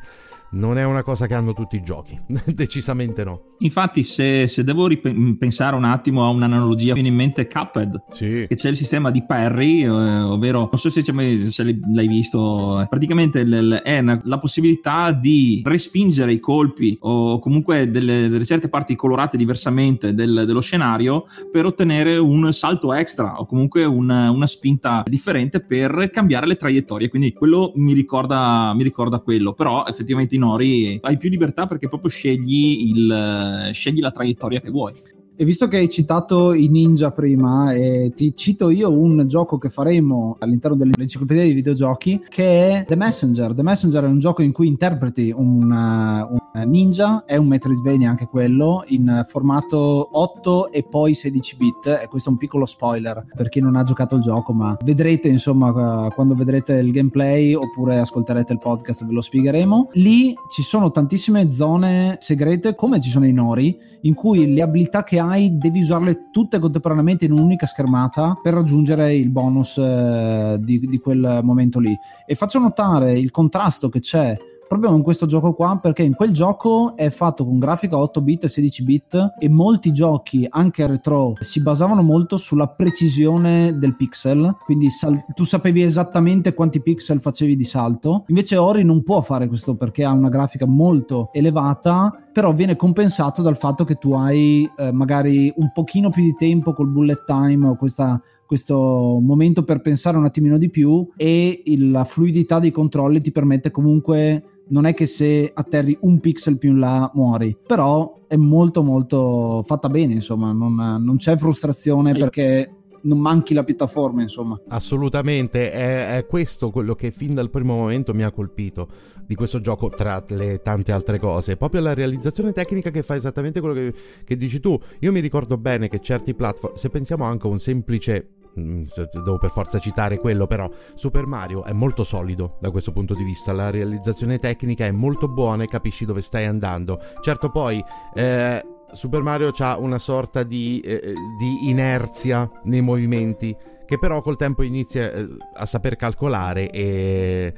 [0.50, 2.18] non è una cosa che hanno tutti i giochi,
[2.48, 3.56] decisamente no.
[3.60, 8.46] Infatti, se, se devo ripensare un attimo a un'analogia, viene in mente Cuphead, sì.
[8.48, 13.44] che c'è il sistema di parry, eh, ovvero, non so se, se, l'hai visto, praticamente
[13.44, 18.96] l, è una, la possibilità di respingere i colpi o comunque delle, delle certe parti
[18.96, 25.04] colorate diversamente del, dello scenario per ottenere un salto extra o comunque una, una, spinta
[25.06, 27.10] differente per cambiare le traiettorie.
[27.10, 31.88] Quindi quello mi ricorda, mi ricorda quello, però effettivamente in Ori hai più libertà perché
[31.88, 34.94] proprio scegli il scegli la traiettoria che vuoi.
[35.40, 39.70] E visto che hai citato i ninja prima, eh, ti cito io un gioco che
[39.70, 43.54] faremo all'interno dell'enciclopedia dei videogiochi che è The Messenger.
[43.54, 48.10] The Messenger è un gioco in cui interpreti un, uh, un ninja, è un Metroidvania
[48.10, 51.86] anche quello, in formato 8 e poi 16 bit.
[51.86, 55.28] E questo è un piccolo spoiler per chi non ha giocato il gioco, ma vedrete
[55.28, 59.90] insomma quando vedrete il gameplay oppure ascolterete il podcast ve lo spiegheremo.
[59.94, 65.04] Lì ci sono tantissime zone segrete come ci sono i Nori, in cui le abilità
[65.04, 70.58] che ha hai devi usarle tutte contemporaneamente in un'unica schermata per raggiungere il bonus eh,
[70.60, 71.96] di, di quel momento lì.
[72.26, 76.32] E faccio notare il contrasto che c'è proprio in questo gioco qua perché in quel
[76.32, 81.34] gioco è fatto con grafica 8 bit e 16 bit e molti giochi anche retro
[81.40, 84.58] si basavano molto sulla precisione del pixel.
[84.66, 88.26] Quindi sal- tu sapevi esattamente quanti pixel facevi di salto.
[88.28, 93.42] Invece Ori non può fare questo perché ha una grafica molto elevata però viene compensato
[93.42, 97.68] dal fatto che tu hai eh, magari un pochino più di tempo col bullet time
[97.68, 102.72] o questa questo momento per pensare un attimino di più e il, la fluidità dei
[102.72, 107.58] controlli ti permette comunque non è che se atterri un pixel più in là muori,
[107.66, 113.64] però è molto molto fatta bene, insomma, non, non c'è frustrazione perché non manchi la
[113.64, 114.60] piattaforma, insomma.
[114.68, 118.88] Assolutamente, è, è, questo quello che fin dal primo momento mi ha colpito
[119.26, 121.58] di questo gioco, tra le tante altre cose.
[121.58, 124.78] Proprio la realizzazione tecnica che fa esattamente quello che, che dici tu.
[125.00, 129.52] Io mi ricordo bene che certi platform, se pensiamo anche a un semplice devo per
[129.52, 133.70] forza citare quello, però Super Mario è molto solido da questo punto di vista, la
[133.70, 137.00] realizzazione tecnica è molto buona e capisci dove stai andando.
[137.22, 137.84] Certo poi...
[138.14, 143.54] Eh, Super Mario ha una sorta di, eh, di, inerzia nei movimenti
[143.86, 147.54] che però col tempo inizia eh, a saper calcolare e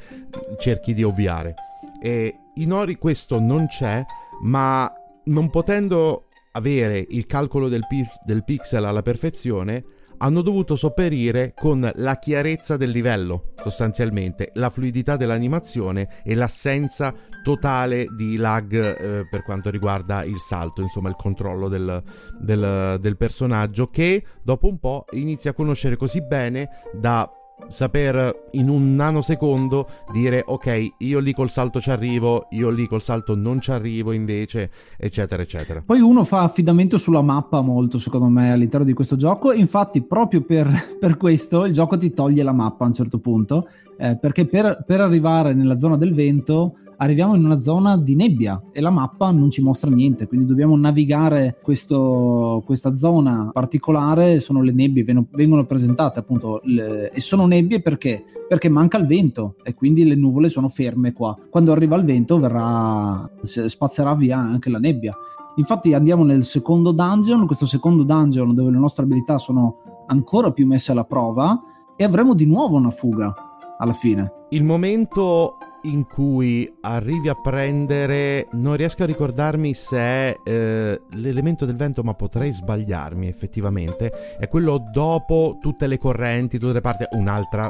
[0.57, 1.55] cerchi di ovviare.
[2.01, 4.03] E in Ori questo non c'è,
[4.41, 4.91] ma
[5.25, 9.83] non potendo avere il calcolo del, pi- del pixel alla perfezione,
[10.19, 18.07] hanno dovuto sopperire con la chiarezza del livello, sostanzialmente, la fluidità dell'animazione e l'assenza totale
[18.15, 22.01] di lag eh, per quanto riguarda il salto, insomma il controllo del,
[22.39, 27.31] del, del personaggio che dopo un po' inizia a conoscere così bene da
[27.67, 33.01] saper in un nanosecondo dire ok io lì col salto ci arrivo io lì col
[33.01, 35.83] salto non ci arrivo invece eccetera eccetera.
[35.85, 39.51] Poi uno fa affidamento sulla mappa molto secondo me all'interno di questo gioco.
[39.51, 40.67] Infatti proprio per,
[40.99, 43.67] per questo il gioco ti toglie la mappa a un certo punto
[44.01, 48.61] eh, perché per, per arrivare nella zona del vento arriviamo in una zona di nebbia
[48.71, 54.61] e la mappa non ci mostra niente, quindi dobbiamo navigare questo, questa zona particolare, sono
[54.61, 58.23] le nebbie, vengono, presentate appunto le, e sono nebbie perché?
[58.47, 61.37] Perché manca il vento e quindi le nuvole sono ferme qua.
[61.49, 65.15] Quando arriva il vento verrà, spazzerà via anche la nebbia.
[65.55, 70.65] Infatti andiamo nel secondo dungeon, questo secondo dungeon dove le nostre abilità sono ancora più
[70.65, 71.61] messe alla prova
[71.95, 73.48] e avremo di nuovo una fuga
[73.79, 74.31] alla fine.
[74.49, 81.65] Il momento in cui arrivi a prendere, non riesco a ricordarmi se è eh, l'elemento
[81.65, 87.05] del vento, ma potrei sbagliarmi effettivamente, è quello dopo tutte le correnti, tutte le parti,
[87.11, 87.69] un'altra,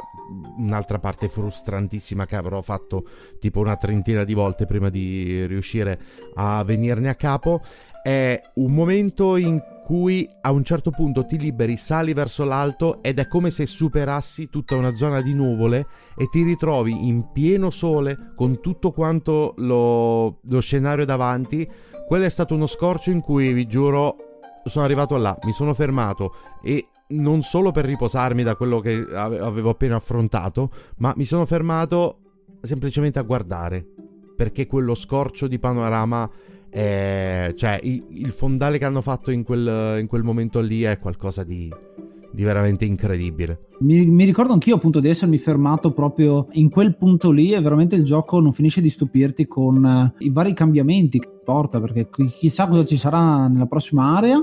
[0.58, 3.04] un'altra parte frustrantissima che avrò fatto
[3.38, 5.98] tipo una trentina di volte prima di riuscire
[6.34, 7.60] a venirne a capo,
[8.02, 13.18] è un momento in cui a un certo punto ti liberi, sali verso l'alto ed
[13.18, 15.84] è come se superassi tutta una zona di nuvole
[16.16, 21.68] e ti ritrovi in pieno sole con tutto quanto lo, lo scenario davanti.
[22.06, 24.14] Quello è stato uno scorcio in cui vi giuro
[24.62, 29.70] sono arrivato là, mi sono fermato e non solo per riposarmi da quello che avevo
[29.70, 32.20] appena affrontato, ma mi sono fermato
[32.60, 33.84] semplicemente a guardare
[34.36, 36.30] perché quello scorcio di panorama
[36.70, 41.42] eh, cioè, il, fondale che hanno fatto in quel, in quel momento lì è qualcosa
[41.42, 41.72] di,
[42.30, 43.66] di veramente incredibile.
[43.80, 47.96] Mi, mi, ricordo anch'io appunto di essermi fermato proprio in quel punto lì e veramente
[47.96, 52.68] il gioco non finisce di stupirti con uh, i vari cambiamenti che porta perché chissà
[52.68, 54.40] cosa ci sarà nella prossima area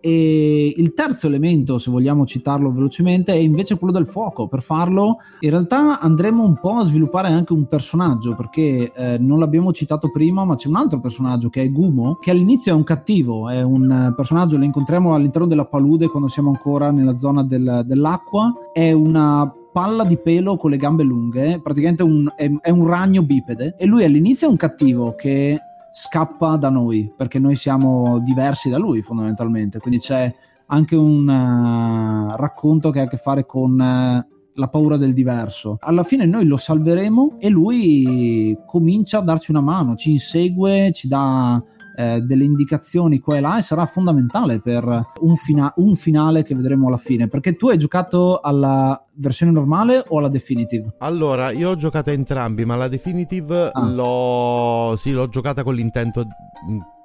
[0.00, 4.46] e il terzo elemento, se vogliamo citarlo velocemente, è invece quello del fuoco.
[4.48, 9.38] Per farlo, in realtà andremo un po' a sviluppare anche un personaggio, perché eh, non
[9.38, 12.84] l'abbiamo citato prima, ma c'è un altro personaggio che è Gumo, che all'inizio è un
[12.84, 17.82] cattivo, è un personaggio, lo incontriamo all'interno della palude quando siamo ancora nella zona del,
[17.84, 18.52] dell'acqua.
[18.72, 23.22] È una palla di pelo con le gambe lunghe, praticamente un, è, è, un ragno
[23.22, 25.56] bipede e lui all'inizio è un cattivo che
[26.00, 30.32] scappa da noi perché noi siamo diversi da lui fondamentalmente quindi c'è
[30.66, 35.76] anche un uh, racconto che ha a che fare con uh, la paura del diverso
[35.80, 41.08] alla fine noi lo salveremo e lui comincia a darci una mano ci insegue ci
[41.08, 41.60] dà
[41.96, 44.84] eh, delle indicazioni qua e là e sarà fondamentale per
[45.18, 47.26] un, fina- un, finale che vedremo alla fine.
[47.26, 50.94] Perché tu hai giocato alla versione normale o alla definitive?
[50.98, 53.88] Allora, io ho giocato a entrambi, ma la definitive ah.
[53.88, 54.96] l'ho...
[54.96, 56.26] Sì, l'ho giocata con l'intento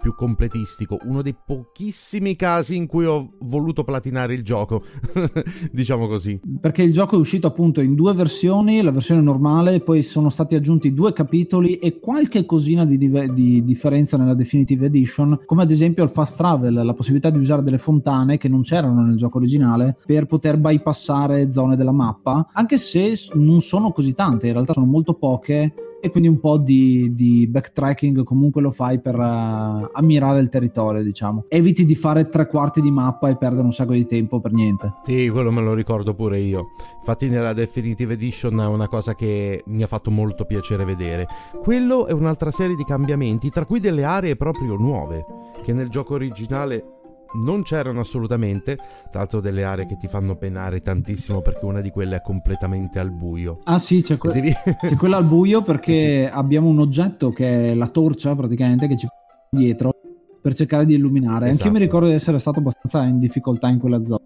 [0.04, 4.84] più completistico, uno dei pochissimi casi in cui ho voluto platinare il gioco,
[5.72, 6.42] diciamo così.
[6.60, 10.56] Perché il gioco è uscito appunto in due versioni, la versione normale, poi sono stati
[10.56, 15.72] aggiunti due capitoli e qualche cosina di, di, di differenza nella Definitive Edition, come ad
[15.72, 19.38] esempio il fast travel, la possibilità di usare delle fontane che non c'erano nel gioco
[19.38, 24.74] originale per poter bypassare zone della mappa, anche se non sono così tante, in realtà
[24.74, 25.74] sono molto poche
[26.06, 31.02] e quindi un po' di, di backtracking comunque lo fai per uh, ammirare il territorio,
[31.02, 31.46] diciamo.
[31.48, 34.96] Eviti di fare tre quarti di mappa e perdere un sacco di tempo per niente.
[35.04, 36.72] Sì, quello me lo ricordo pure io.
[36.98, 41.26] Infatti nella Definitive Edition è una cosa che mi ha fatto molto piacere vedere.
[41.62, 45.26] Quello è un'altra serie di cambiamenti, tra cui delle aree proprio nuove,
[45.64, 47.03] che nel gioco originale
[47.44, 48.76] non c'erano assolutamente,
[49.10, 53.00] tra l'altro delle aree che ti fanno penare tantissimo perché una di quelle è completamente
[53.00, 53.60] al buio.
[53.64, 54.54] Ah sì, c'è, que- devi...
[54.54, 56.32] c'è quella al buio perché sì.
[56.32, 59.14] abbiamo un oggetto che è la torcia praticamente che ci fa
[59.50, 59.94] dietro
[60.42, 61.46] per cercare di illuminare.
[61.46, 61.64] Esatto.
[61.64, 64.22] Anch'io mi ricordo di essere stato abbastanza in difficoltà in quella zona.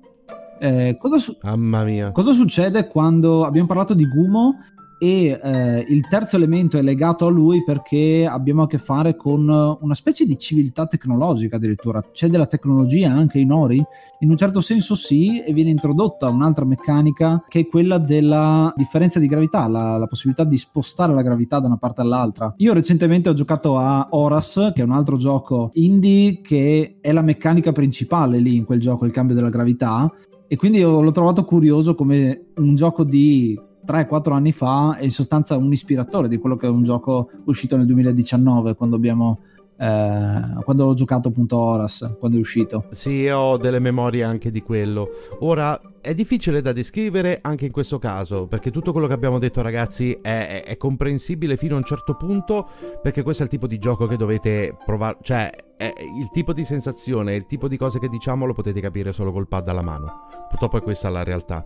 [0.59, 2.11] Eh, cosa, su- Mamma mia.
[2.11, 4.55] cosa succede quando abbiamo parlato di Gumo
[4.99, 9.47] e eh, il terzo elemento è legato a lui perché abbiamo a che fare con
[9.47, 12.03] una specie di civiltà tecnologica addirittura.
[12.11, 13.83] C'è della tecnologia anche in Ori?
[14.19, 19.19] In un certo senso sì e viene introdotta un'altra meccanica che è quella della differenza
[19.19, 22.53] di gravità la, la possibilità di spostare la gravità da una parte all'altra.
[22.57, 27.21] Io recentemente ho giocato a Horas che è un altro gioco indie che è la
[27.21, 30.11] meccanica principale lì in quel gioco il cambio della gravità.
[30.49, 35.55] E quindi l'ho trovato curioso come un gioco di 3-4 anni fa è in sostanza
[35.55, 39.39] un ispiratore di quello che è un gioco uscito nel 2019 quando abbiamo
[39.77, 42.85] eh, quando ho giocato appunto Horas quando è uscito.
[42.91, 45.09] Sì ho delle memorie anche di quello.
[45.41, 49.61] Ora è difficile da descrivere anche in questo caso perché tutto quello che abbiamo detto
[49.61, 52.67] ragazzi è, è, è comprensibile fino a un certo punto
[53.01, 55.49] perché questo è il tipo di gioco che dovete provare cioè
[55.79, 59.47] il tipo di sensazione il tipo di cose che diciamo lo potete capire solo col
[59.47, 60.25] pad alla mano.
[60.49, 61.63] Purtroppo è questa la realtà.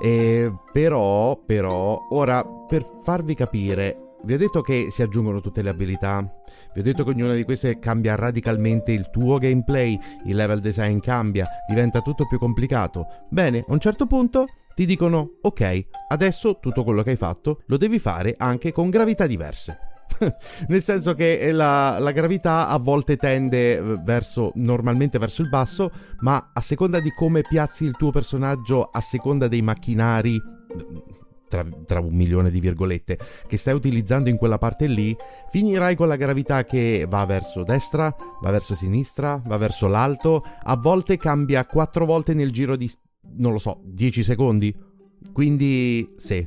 [0.00, 5.70] E però però ora per farvi capire vi ho detto che si aggiungono tutte le
[5.70, 6.20] abilità,
[6.72, 10.98] vi ho detto che ognuna di queste cambia radicalmente il tuo gameplay, il level design
[10.98, 13.06] cambia, diventa tutto più complicato.
[13.28, 17.76] Bene, a un certo punto ti dicono ok, adesso tutto quello che hai fatto lo
[17.76, 19.78] devi fare anche con gravità diverse.
[20.68, 25.90] Nel senso che la, la, gravità a volte tende eh, verso, normalmente verso il basso,
[26.20, 30.40] ma a seconda di come piazzi il tuo personaggio, a seconda dei macchinari
[31.48, 35.16] tra, tra, un milione di virgolette, che stai utilizzando in quella parte lì,
[35.50, 40.76] finirai con la gravità che va verso destra, va verso sinistra, va verso l'alto, a
[40.76, 42.90] volte cambia quattro volte nel giro di,
[43.36, 44.74] non lo so, 10 secondi.
[45.32, 46.46] Quindi, sì.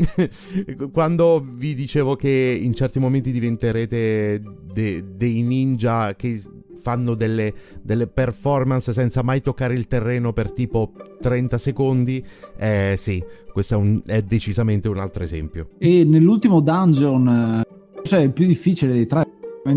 [0.92, 4.40] quando vi dicevo che in certi momenti diventerete
[4.72, 6.40] de- dei ninja che
[6.80, 7.52] fanno delle,
[7.82, 12.24] delle, performance senza mai toccare il terreno per tipo 30 secondi,
[12.56, 13.22] eh, sì,
[13.52, 15.70] questo è, un, è decisamente un altro esempio.
[15.78, 17.62] E nell'ultimo dungeon,
[18.02, 19.26] cioè il più difficile dei tre,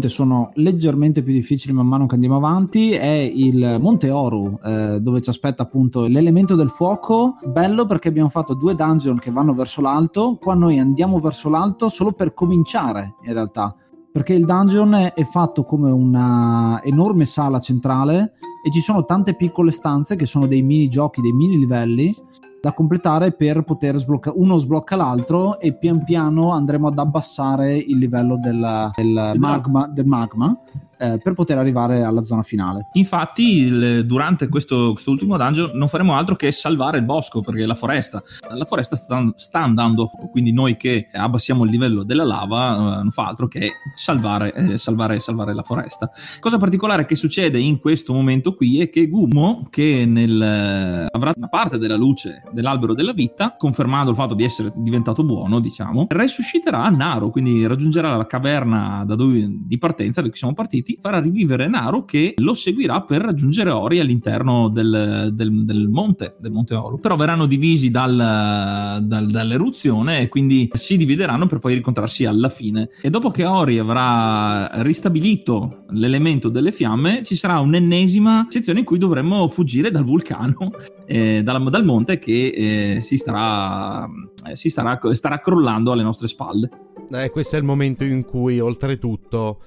[0.07, 5.21] sono leggermente più difficili man mano che andiamo avanti è il Monte Oru eh, dove
[5.21, 7.37] ci aspetta appunto l'elemento del fuoco.
[7.45, 10.37] Bello perché abbiamo fatto due dungeon che vanno verso l'alto.
[10.39, 13.75] Qua noi andiamo verso l'alto solo per cominciare in realtà
[14.13, 18.33] perché il dungeon è fatto come una enorme sala centrale
[18.63, 22.15] e ci sono tante piccole stanze che sono dei mini giochi, dei mini livelli
[22.61, 27.97] da completare per poter sbloccare uno sblocca l'altro e pian piano andremo ad abbassare il
[27.97, 30.57] livello del, del, magma, del magma
[30.97, 32.87] eh, per poter arrivare alla zona finale.
[32.93, 37.75] Infatti, il, durante questo ultimo dungeon non faremo altro che salvare il bosco perché la
[37.75, 38.21] foresta,
[38.55, 43.09] la foresta sta, sta andando, quindi noi che abbassiamo il livello della lava eh, non
[43.09, 46.09] fa altro che salvare, eh, salvare, salvare la foresta.
[46.39, 51.49] Cosa particolare che succede in questo momento qui è che Gummo, che nel, avrà una
[51.49, 56.87] parte della luce dell'albero della vita, confermando il fatto di essere diventato buono, diciamo, resusciterà
[56.89, 61.19] Naro, quindi raggiungerà la caverna da dove, di partenza, da cui siamo partiti avanti farà
[61.19, 66.75] rivivere Naru che lo seguirà per raggiungere Ori all'interno del, del, del monte, del monte
[66.75, 66.99] Oru.
[66.99, 72.89] Però verranno divisi dal, dal, dall'eruzione e quindi si divideranno per poi incontrarsi alla fine.
[73.01, 78.97] E dopo che Ori avrà ristabilito l'elemento delle fiamme, ci sarà un'ennesima sezione in cui
[78.97, 80.71] dovremmo fuggire dal vulcano,
[81.05, 84.07] eh, dal, dal, monte che eh, si, starà,
[84.49, 86.69] eh, si starà, starà crollando alle nostre spalle.
[87.11, 89.59] Eh, questo è il momento in cui oltretutto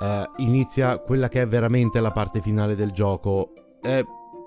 [0.00, 3.52] eh, inizia quella che è veramente la parte finale del gioco.
[3.82, 4.04] Eh,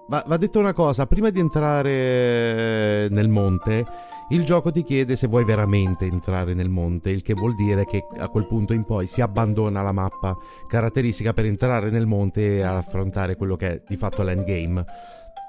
[0.08, 3.86] va, va detto una cosa, prima di entrare nel monte,
[4.30, 8.06] il gioco ti chiede se vuoi veramente entrare nel monte, il che vuol dire che
[8.18, 10.36] a quel punto in poi si abbandona la mappa
[10.68, 14.86] caratteristica per entrare nel monte e affrontare quello che è di fatto l'endgame.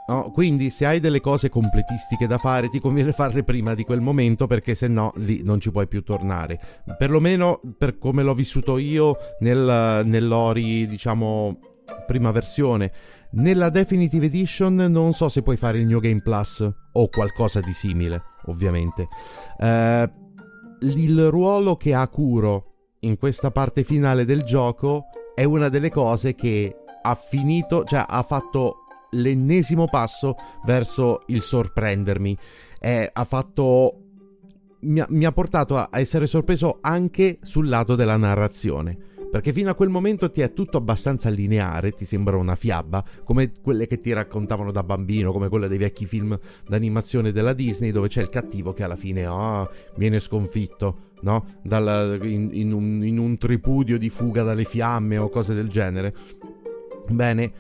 [0.07, 4.03] No, quindi se hai delle cose completistiche da fare ti conviene farle prima di quel
[4.03, 6.61] momento perché se no lì non ci puoi più tornare.
[6.99, 11.59] Perlomeno per come l'ho vissuto io nel, nell'Ori, diciamo,
[12.07, 12.93] prima versione.
[13.33, 17.73] Nella Definitive Edition non so se puoi fare il New Game Plus o qualcosa di
[17.73, 19.09] simile, ovviamente.
[19.59, 20.11] Eh,
[20.83, 26.35] il ruolo che ha Kuro in questa parte finale del gioco è una delle cose
[26.35, 28.84] che ha finito, cioè ha fatto
[29.15, 32.37] l'ennesimo passo verso il sorprendermi.
[32.81, 33.99] Eh, ha fatto.
[34.81, 39.69] Mi ha, mi ha portato a, essere sorpreso anche sul lato della narrazione perché fino
[39.69, 43.99] a quel momento ti è tutto abbastanza lineare, ti sembra una fiaba, come quelle che
[43.99, 46.39] ti raccontavano da bambino, come quelle dei vecchi film
[46.69, 51.47] d'animazione della Disney, dove c'è il cattivo che alla fine oh, viene sconfitto, no?
[51.65, 56.15] Dal, in, in, un, in un tripudio di fuga dalle fiamme o cose del genere.
[57.09, 57.53] Bene,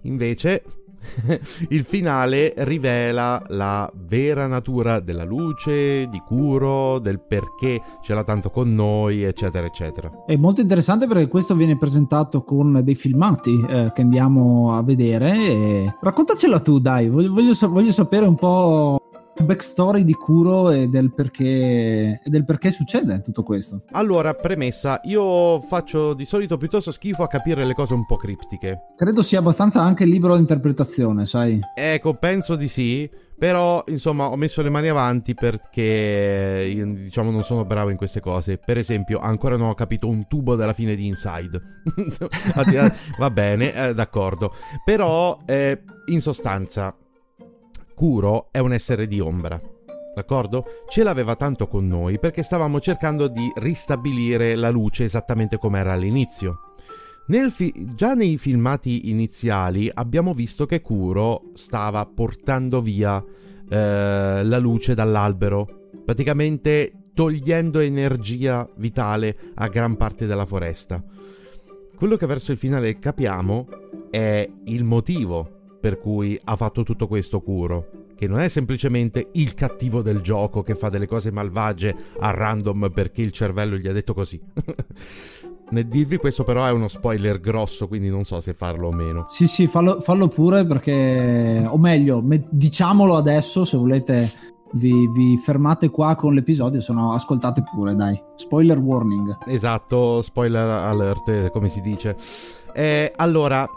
[0.00, 0.64] invece
[1.70, 8.50] il finale rivela la vera natura della luce, di Kuro, del perché ce l'ha tanto
[8.50, 10.10] con noi, eccetera, eccetera.
[10.26, 15.32] È molto interessante perché questo viene presentato con dei filmati eh, che andiamo a vedere.
[15.36, 15.94] E...
[16.00, 19.00] Raccontacela tu, dai, voglio, voglio, voglio sapere un po'
[19.42, 23.84] backstory di Kuro e del perché, e del perché succede tutto questo.
[23.92, 28.86] Allora, premessa, io faccio di solito piuttosto schifo a capire le cose un po' criptiche.
[28.96, 31.60] Credo sia abbastanza anche libero di interpretazione, sai?
[31.74, 33.10] Ecco, penso di sì.
[33.40, 38.20] Però, insomma, ho messo le mani avanti perché, io, diciamo, non sono bravo in queste
[38.20, 38.58] cose.
[38.58, 41.58] Per esempio, ancora non ho capito un tubo della fine di Inside.
[43.18, 44.52] Va bene, eh, d'accordo.
[44.84, 46.94] Però, eh, in sostanza,
[48.00, 49.60] Kuro è un essere di ombra.
[50.14, 50.64] D'accordo?
[50.88, 55.92] Ce l'aveva tanto con noi perché stavamo cercando di ristabilire la luce esattamente come era
[55.92, 56.76] all'inizio.
[57.50, 63.22] Fi- già nei filmati iniziali abbiamo visto che Kuro stava portando via
[63.68, 71.04] eh, la luce dall'albero, praticamente togliendo energia vitale a gran parte della foresta.
[71.94, 73.68] Quello che verso il finale capiamo
[74.10, 79.54] è il motivo per cui ha fatto tutto questo Kuro, che non è semplicemente il
[79.54, 83.92] cattivo del gioco che fa delle cose malvagie a random perché il cervello gli ha
[83.92, 84.38] detto così.
[85.70, 89.24] Nel dirvi questo però è uno spoiler grosso, quindi non so se farlo o meno.
[89.28, 91.64] Sì, sì, fallo, fallo pure perché...
[91.66, 94.28] O meglio, me, diciamolo adesso se volete
[94.72, 98.20] vi, vi, fermate qua con l'episodio, se no ascoltate pure, dai.
[98.34, 99.38] Spoiler warning.
[99.46, 102.16] Esatto, spoiler alert, come si dice.
[102.72, 103.68] Eh, allora,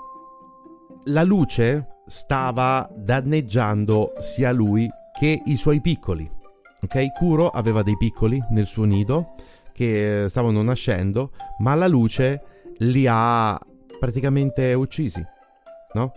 [1.06, 4.88] la luce stava danneggiando sia lui
[5.18, 6.30] che i suoi piccoli.
[6.84, 9.34] Ok, Kuro aveva dei piccoli nel suo nido
[9.72, 12.43] che stavano nascendo, ma la luce
[12.78, 13.59] li ha
[13.99, 15.26] praticamente uccisi,
[15.93, 16.14] no?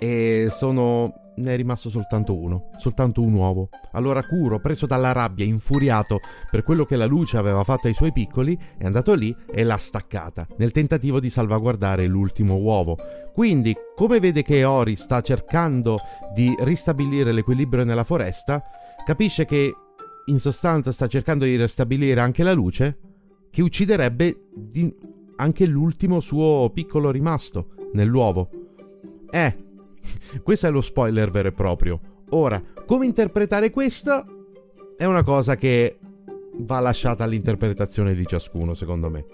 [0.00, 3.68] E sono ne è rimasto soltanto uno, soltanto un uovo.
[3.92, 6.20] Allora Kuro, preso dalla rabbia, infuriato
[6.50, 9.76] per quello che la luce aveva fatto ai suoi piccoli, è andato lì e l'ha
[9.76, 12.96] staccata, nel tentativo di salvaguardare l'ultimo uovo.
[13.32, 15.98] Quindi, come vede che Ori sta cercando
[16.34, 18.62] di ristabilire l'equilibrio nella foresta,
[19.04, 19.72] capisce che
[20.26, 22.98] in sostanza sta cercando di ristabilire anche la luce,
[23.50, 24.48] che ucciderebbe
[25.36, 28.50] anche l'ultimo suo piccolo rimasto nell'uovo.
[29.30, 29.65] Eh,
[30.42, 32.00] questo è lo spoiler vero e proprio.
[32.30, 34.24] Ora, come interpretare questo
[34.96, 35.98] è una cosa che
[36.58, 39.26] va lasciata all'interpretazione di ciascuno, secondo me.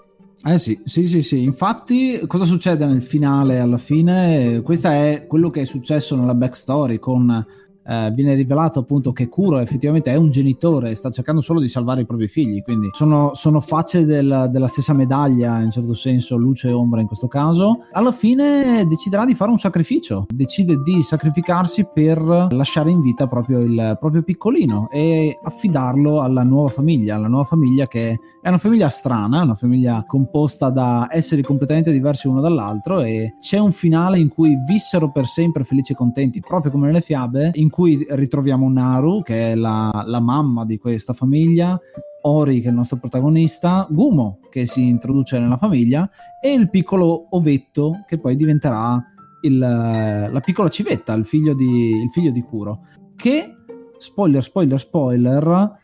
[0.45, 1.43] Eh sì, sì, sì, sì.
[1.43, 4.61] Infatti, cosa succede nel finale alla fine?
[4.63, 7.47] Questo è quello che è successo nella backstory con
[7.87, 11.69] eh, viene rivelato appunto che Kuro effettivamente è un genitore e sta cercando solo di
[11.69, 15.95] salvare i propri figli, quindi sono, sono facce del, della stessa medaglia, in un certo
[15.95, 17.87] senso, luce e ombra in questo caso.
[17.93, 23.61] Alla fine deciderà di fare un sacrificio, decide di sacrificarsi per lasciare in vita proprio
[23.61, 28.89] il proprio piccolino e affidarlo alla nuova famiglia, alla nuova famiglia che è una famiglia
[28.89, 34.29] strana, una famiglia composta da esseri completamente diversi uno dall'altro e c'è un finale in
[34.29, 39.23] cui vissero per sempre felici e contenti, proprio come nelle fiabe, in cui ritroviamo Naru,
[39.23, 41.81] che è la, la mamma di questa famiglia,
[42.25, 46.09] Ori, che è il nostro protagonista, Gumo, che si introduce nella famiglia,
[46.41, 49.03] e il piccolo ovetto, che poi diventerà
[49.41, 53.57] il, la piccola civetta, il figlio, di, il figlio di Kuro, che,
[53.97, 55.77] spoiler, spoiler, spoiler,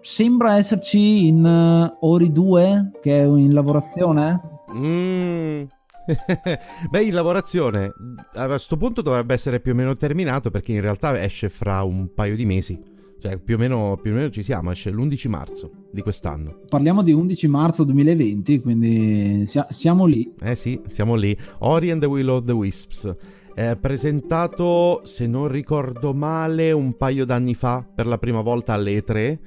[0.00, 4.40] sembra esserci in uh, Ori 2, che è in lavorazione.
[4.74, 5.66] Mmm
[6.90, 7.92] Beh, in lavorazione
[8.34, 12.12] a questo punto dovrebbe essere più o meno terminato perché in realtà esce fra un
[12.14, 12.80] paio di mesi.
[13.20, 16.62] Cioè, più o meno, più o meno ci siamo, esce l'11 marzo di quest'anno.
[16.68, 20.28] Parliamo di 11 marzo 2020, quindi siamo lì.
[20.40, 21.36] Eh sì, siamo lì.
[21.60, 23.14] Ori and the Will of the Wisps.
[23.54, 29.04] È presentato, se non ricordo male, un paio d'anni fa per la prima volta alle
[29.04, 29.38] E3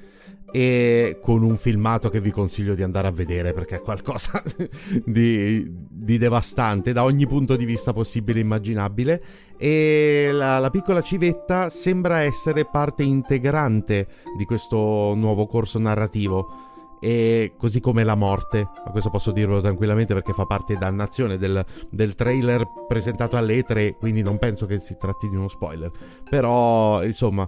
[0.52, 4.42] e con un filmato che vi consiglio di andare a vedere perché è qualcosa
[5.04, 9.22] di, di devastante da ogni punto di vista possibile e immaginabile.
[9.58, 16.64] E la, la, piccola civetta sembra essere parte integrante di questo nuovo corso narrativo.
[16.98, 21.62] E così come la morte, ma questo posso dirlo tranquillamente perché fa parte dannazione del,
[21.90, 25.90] del trailer presentato alle E3, quindi non penso che si tratti di uno spoiler,
[26.28, 27.46] però insomma,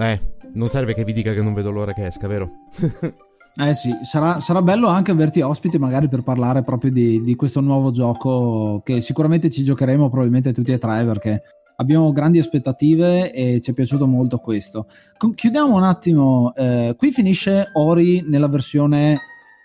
[0.00, 0.20] eh,
[0.54, 2.50] non serve che vi dica che non vedo l'ora che esca, vero?
[3.56, 7.60] eh sì, sarà, sarà, bello anche averti ospiti magari per parlare proprio di, di, questo
[7.60, 11.42] nuovo gioco che sicuramente ci giocheremo probabilmente tutti e tre perché
[11.76, 14.86] abbiamo grandi aspettative e ci è piaciuto molto questo.
[15.34, 19.18] chiudiamo un attimo, eh, qui finisce Ori nella versione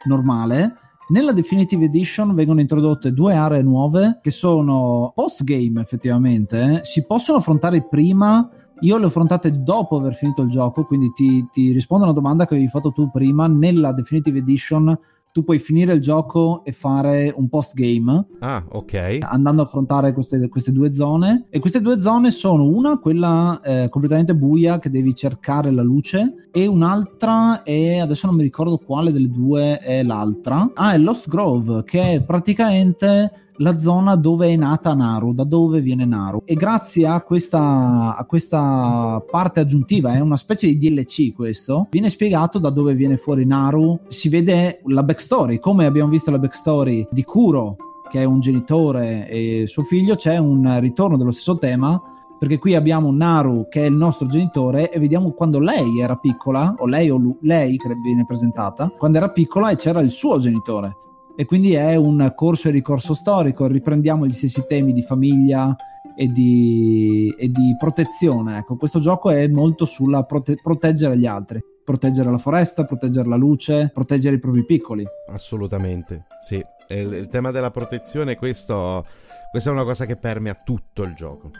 [0.05, 0.75] normale.
[1.07, 7.38] Nella Definitive Edition vengono introdotte due aree nuove che sono post game effettivamente, si possono
[7.38, 8.49] affrontare prima
[8.82, 12.15] io le ho affrontate dopo aver finito il gioco, quindi ti, ti rispondo a una
[12.15, 13.47] domanda che avevi fatto tu prima.
[13.47, 14.97] Nella Definitive Edition
[15.36, 18.26] tu puoi finire il gioco e fare un post game.
[18.39, 19.17] Ah, ok.
[19.19, 21.47] Andando a affrontare queste, queste due zone.
[21.49, 26.47] E queste due zone sono una, quella eh, completamente buia che devi cercare la luce,
[26.53, 30.71] e un'altra è, adesso non mi ricordo quale delle due è l'altra.
[30.73, 35.80] Ah, è Lost Grove, che è praticamente la zona dove è nata Naru, da dove
[35.82, 36.41] viene Naru.
[36.45, 42.10] E grazie a questa, a questa parte aggiuntiva, è una specie di DLC questo, viene
[42.10, 47.08] spiegato da dove viene fuori Naru, si vede la backstory, come abbiamo visto la backstory
[47.12, 47.78] di Kuro,
[48.10, 52.01] che è un genitore e suo figlio, c'è un ritorno dello stesso tema
[52.38, 56.76] perché qui abbiamo Naru che è il nostro genitore e vediamo quando lei era piccola,
[56.78, 60.38] o lei o lui, lei che viene presentata, quando era piccola e c'era il suo
[60.39, 60.97] genitore
[61.36, 65.75] e quindi è un corso e ricorso storico, riprendiamo gli stessi temi di famiglia
[66.15, 68.57] e di, e di protezione.
[68.59, 73.36] Ecco, questo gioco è molto sulla prote- proteggere gli altri, proteggere la foresta, proteggere la
[73.36, 75.05] luce, proteggere i propri piccoli.
[75.29, 76.63] Assolutamente, sì.
[76.88, 79.05] Il, il tema della protezione, questo,
[79.51, 81.51] questa è una cosa che permea tutto il gioco.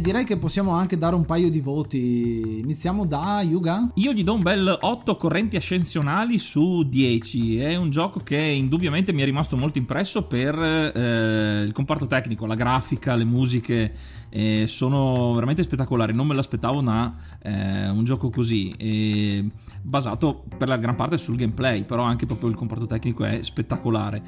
[0.00, 2.60] Direi che possiamo anche dare un paio di voti.
[2.60, 3.90] Iniziamo da Yuga.
[3.94, 7.58] Io gli do un bel 8 correnti ascensionali su 10.
[7.58, 12.46] È un gioco che indubbiamente mi è rimasto molto impresso per eh, il comparto tecnico,
[12.46, 13.92] la grafica, le musiche
[14.30, 16.14] eh, sono veramente spettacolari.
[16.14, 19.44] Non me l'aspettavo una, eh, un gioco così, eh,
[19.82, 24.22] basato per la gran parte sul gameplay, però anche proprio il comparto tecnico è spettacolare.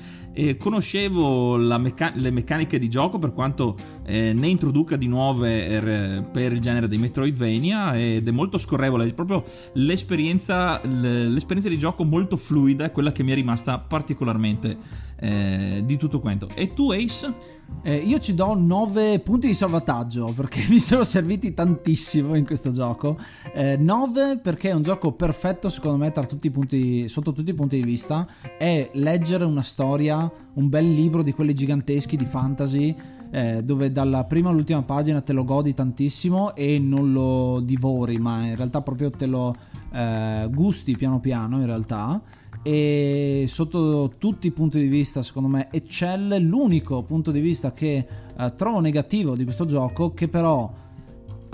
[0.59, 6.53] conoscevo mecca- le meccaniche di gioco per quanto eh, ne introduca di nuove er, per
[6.53, 9.45] il genere dei Metroidvania ed è molto scorrevole, è proprio
[9.75, 14.77] l'esperienza, l'esperienza di gioco molto fluida, è quella che mi è rimasta particolarmente
[15.23, 16.49] eh, di tutto quanto.
[16.55, 17.61] E tu Ace?
[17.85, 22.71] Eh, io ci do 9 punti di salvataggio perché mi sono serviti tantissimo in questo
[22.71, 23.19] gioco.
[23.55, 27.77] Eh, 9 perché è un gioco perfetto secondo me tutti punti, sotto tutti i punti
[27.77, 28.27] di vista.
[28.57, 32.95] È leggere una storia, un bel libro di quelli giganteschi di fantasy.
[33.35, 38.45] Eh, dove dalla prima all'ultima pagina te lo godi tantissimo e non lo divori, ma
[38.45, 39.57] in realtà proprio te lo
[39.91, 42.21] eh, gusti piano piano in realtà
[42.63, 48.07] e sotto tutti i punti di vista secondo me eccelle l'unico punto di vista che
[48.39, 50.73] eh, trovo negativo di questo gioco che però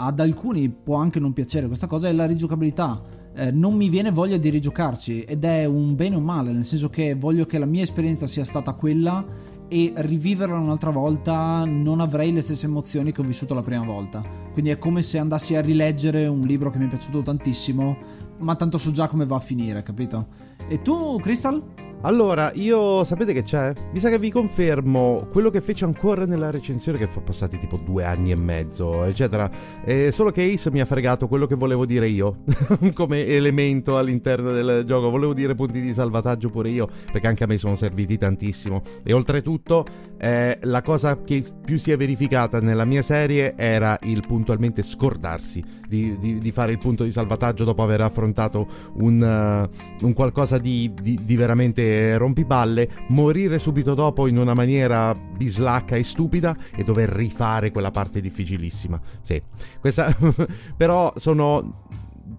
[0.01, 3.03] ad alcuni può anche non piacere questa cosa è la rigiocabilità.
[3.35, 6.65] Eh, non mi viene voglia di rigiocarci ed è un bene o un male nel
[6.65, 9.25] senso che voglio che la mia esperienza sia stata quella
[9.69, 14.23] e riviverla un'altra volta non avrei le stesse emozioni che ho vissuto la prima volta.
[14.53, 18.55] Quindi è come se andassi a rileggere un libro che mi è piaciuto tantissimo ma
[18.55, 21.63] tanto so già come va a finire capito e tu, Crystal?
[22.03, 23.73] Allora, io sapete che c'è?
[23.93, 27.77] Mi sa che vi confermo quello che fece ancora nella recensione, che sono passati tipo
[27.77, 29.51] due anni e mezzo, eccetera.
[29.85, 32.45] E solo che Ace mi ha fregato quello che volevo dire io,
[32.95, 35.11] come elemento all'interno del gioco.
[35.11, 38.81] Volevo dire punti di salvataggio pure io, perché anche a me sono serviti tantissimo.
[39.03, 39.85] E oltretutto,
[40.19, 45.65] eh, la cosa che più si è verificata nella mia serie era il puntualmente scordarsi
[45.89, 48.69] di, di, di fare il punto di salvataggio dopo aver affrontato
[48.99, 55.97] un, uh, un qualcosa di, di veramente rompiballe, morire subito dopo in una maniera bislacca
[55.97, 59.01] e stupida e dover rifare quella parte difficilissima.
[59.21, 59.41] Sì,
[59.81, 60.15] questa
[60.77, 61.87] però sono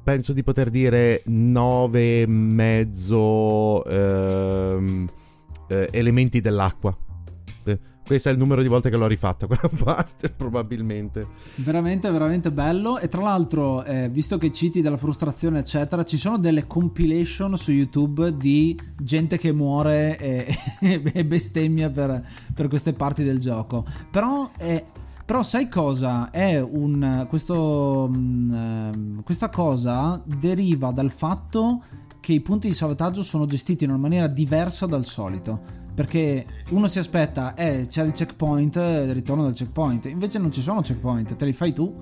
[0.03, 5.07] penso di poter dire nove e mezzo ehm,
[5.67, 6.97] eh, elementi dell'acqua
[8.09, 11.27] questo è il numero di volte che l'ho rifatta quella parte, probabilmente.
[11.57, 12.97] Veramente, veramente bello.
[12.97, 17.71] E tra l'altro, eh, visto che citi della frustrazione, eccetera, ci sono delle compilation su
[17.71, 20.57] YouTube di gente che muore e,
[21.13, 23.85] e bestemmia per, per, queste parti del gioco.
[24.09, 24.83] Però è.
[25.23, 26.31] Però sai cosa?
[26.31, 27.27] È un.
[27.29, 31.83] Questo, um, questa cosa deriva dal fatto
[32.19, 36.87] che i punti di salvataggio sono gestiti in una maniera diversa dal solito perché uno
[36.87, 41.35] si aspetta, eh, c'è il checkpoint, il ritorno del checkpoint, invece non ci sono checkpoint,
[41.35, 41.93] te li fai tu.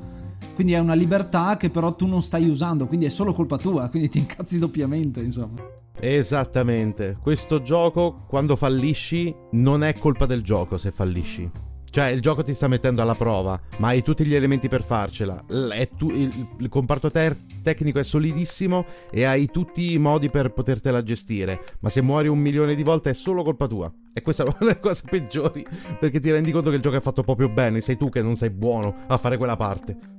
[0.53, 3.89] Quindi è una libertà che però tu non stai usando, quindi è solo colpa tua,
[3.89, 5.63] quindi ti incazzi doppiamente, insomma.
[5.99, 7.17] Esattamente.
[7.19, 11.49] Questo gioco, quando fallisci, non è colpa del gioco se fallisci.
[11.97, 15.43] Cioè, il gioco ti sta mettendo alla prova, ma hai tutti gli elementi per farcela.
[15.97, 21.01] Tu, il, il, comparto ter- tecnico è solidissimo e hai tutti i modi per potertela
[21.01, 21.59] gestire.
[21.79, 23.91] Ma se muori un milione di volte è solo colpa tua.
[24.13, 25.65] E questa è una delle cose peggiori,
[25.99, 27.81] perché ti rendi conto che il gioco è fatto proprio bene.
[27.81, 30.16] Sei tu che non sei buono a fare quella parte.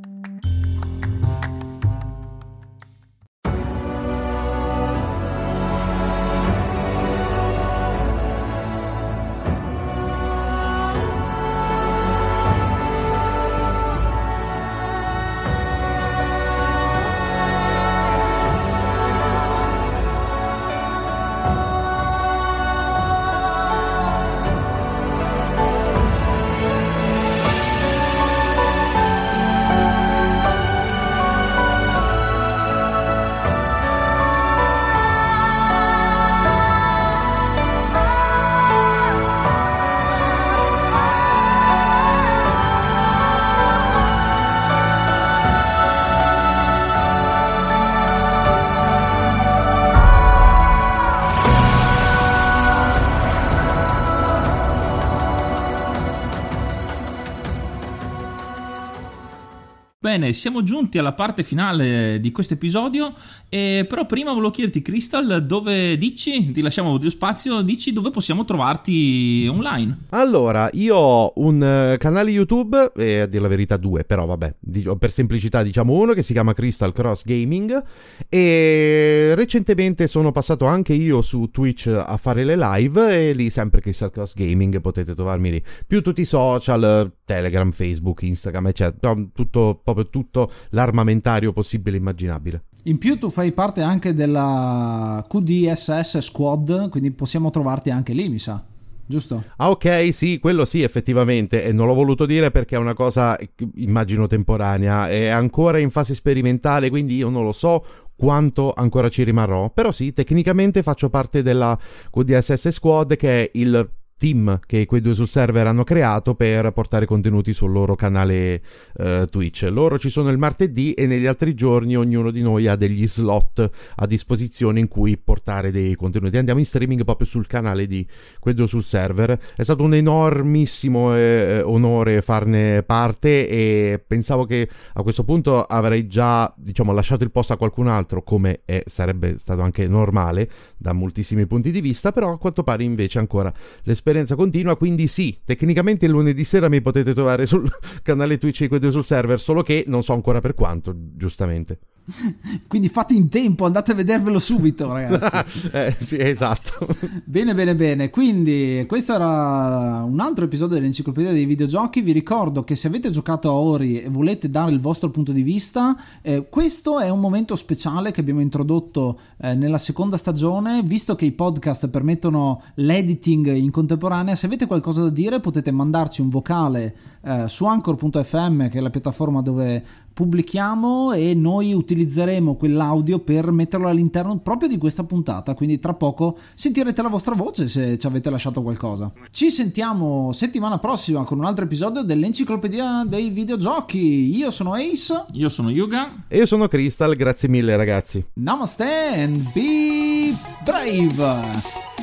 [60.18, 63.14] Bene, siamo giunti alla parte finale di questo episodio,
[63.48, 68.44] eh, però prima volevo chiederti, Crystal, dove dici, ti lasciamo audio spazio, dici dove possiamo
[68.44, 70.06] trovarti online?
[70.08, 74.56] Allora, io ho un uh, canale YouTube, e a dire la verità due, però vabbè,
[74.98, 77.80] per semplicità diciamo uno che si chiama Crystal Cross Gaming
[78.28, 83.80] e recentemente sono passato anche io su Twitch a fare le live e lì sempre
[83.80, 85.62] Crystal Cross Gaming potete trovarmi lì.
[85.86, 92.62] Più tutti i social, Telegram, Facebook, Instagram, eccetera, tutto, proprio tutto l'armamentario possibile e immaginabile.
[92.84, 98.38] In più tu fai parte anche della QDSS Squad, quindi possiamo trovarti anche lì, mi
[98.38, 98.64] sa.
[99.04, 99.42] Giusto?
[99.56, 101.64] Ah, ok, sì, quello sì, effettivamente.
[101.64, 103.38] E non l'ho voluto dire perché è una cosa,
[103.76, 105.08] immagino, temporanea.
[105.08, 107.84] È ancora in fase sperimentale, quindi io non lo so
[108.14, 109.70] quanto ancora ci rimarrò.
[109.70, 111.78] Però sì, tecnicamente faccio parte della
[112.10, 113.88] QDSS Squad, che è il
[114.18, 118.60] team che quei due sul server hanno creato per portare contenuti sul loro canale
[118.98, 119.68] uh, Twitch.
[119.70, 123.70] Loro ci sono il martedì e negli altri giorni ognuno di noi ha degli slot
[123.96, 126.36] a disposizione in cui portare dei contenuti.
[126.36, 128.06] Andiamo in streaming proprio sul canale di
[128.40, 129.38] quei due sul server.
[129.56, 136.08] È stato un enormissimo eh, onore farne parte e pensavo che a questo punto avrei
[136.08, 140.92] già diciamo lasciato il posto a qualcun altro come è, sarebbe stato anche normale da
[140.92, 143.52] moltissimi punti di vista, però a quanto pare invece ancora
[143.84, 147.68] l'esperienza l'esperienza continua, quindi sì, tecnicamente il lunedì sera mi potete trovare sul
[148.02, 151.78] canale Twitch e sul server, solo che non so ancora per quanto, giustamente.
[152.66, 155.70] Quindi fate in tempo, andate a vedervelo subito, ragazzi.
[155.72, 156.86] eh, sì, esatto.
[157.24, 158.10] bene, bene, bene.
[158.10, 162.00] Quindi, questo era un altro episodio dell'enciclopedia dei videogiochi.
[162.00, 165.42] Vi ricordo che se avete giocato a Ori e volete dare il vostro punto di
[165.42, 170.82] vista, eh, questo è un momento speciale che abbiamo introdotto eh, nella seconda stagione.
[170.82, 176.20] Visto che i podcast permettono l'editing in contemporanea, se avete qualcosa da dire potete mandarci
[176.20, 183.20] un vocale eh, su anchor.fm, che è la piattaforma dove pubblichiamo e noi utilizzeremo quell'audio
[183.20, 187.96] per metterlo all'interno proprio di questa puntata, quindi tra poco sentirete la vostra voce se
[187.98, 189.12] ci avete lasciato qualcosa.
[189.30, 194.36] Ci sentiamo settimana prossima con un altro episodio dell'Enciclopedia dei Videogiochi.
[194.36, 198.24] Io sono Ace, io sono Yuga e io sono Crystal, grazie mille ragazzi.
[198.32, 201.14] Namaste and be brave!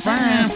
[0.05, 0.51] Bam,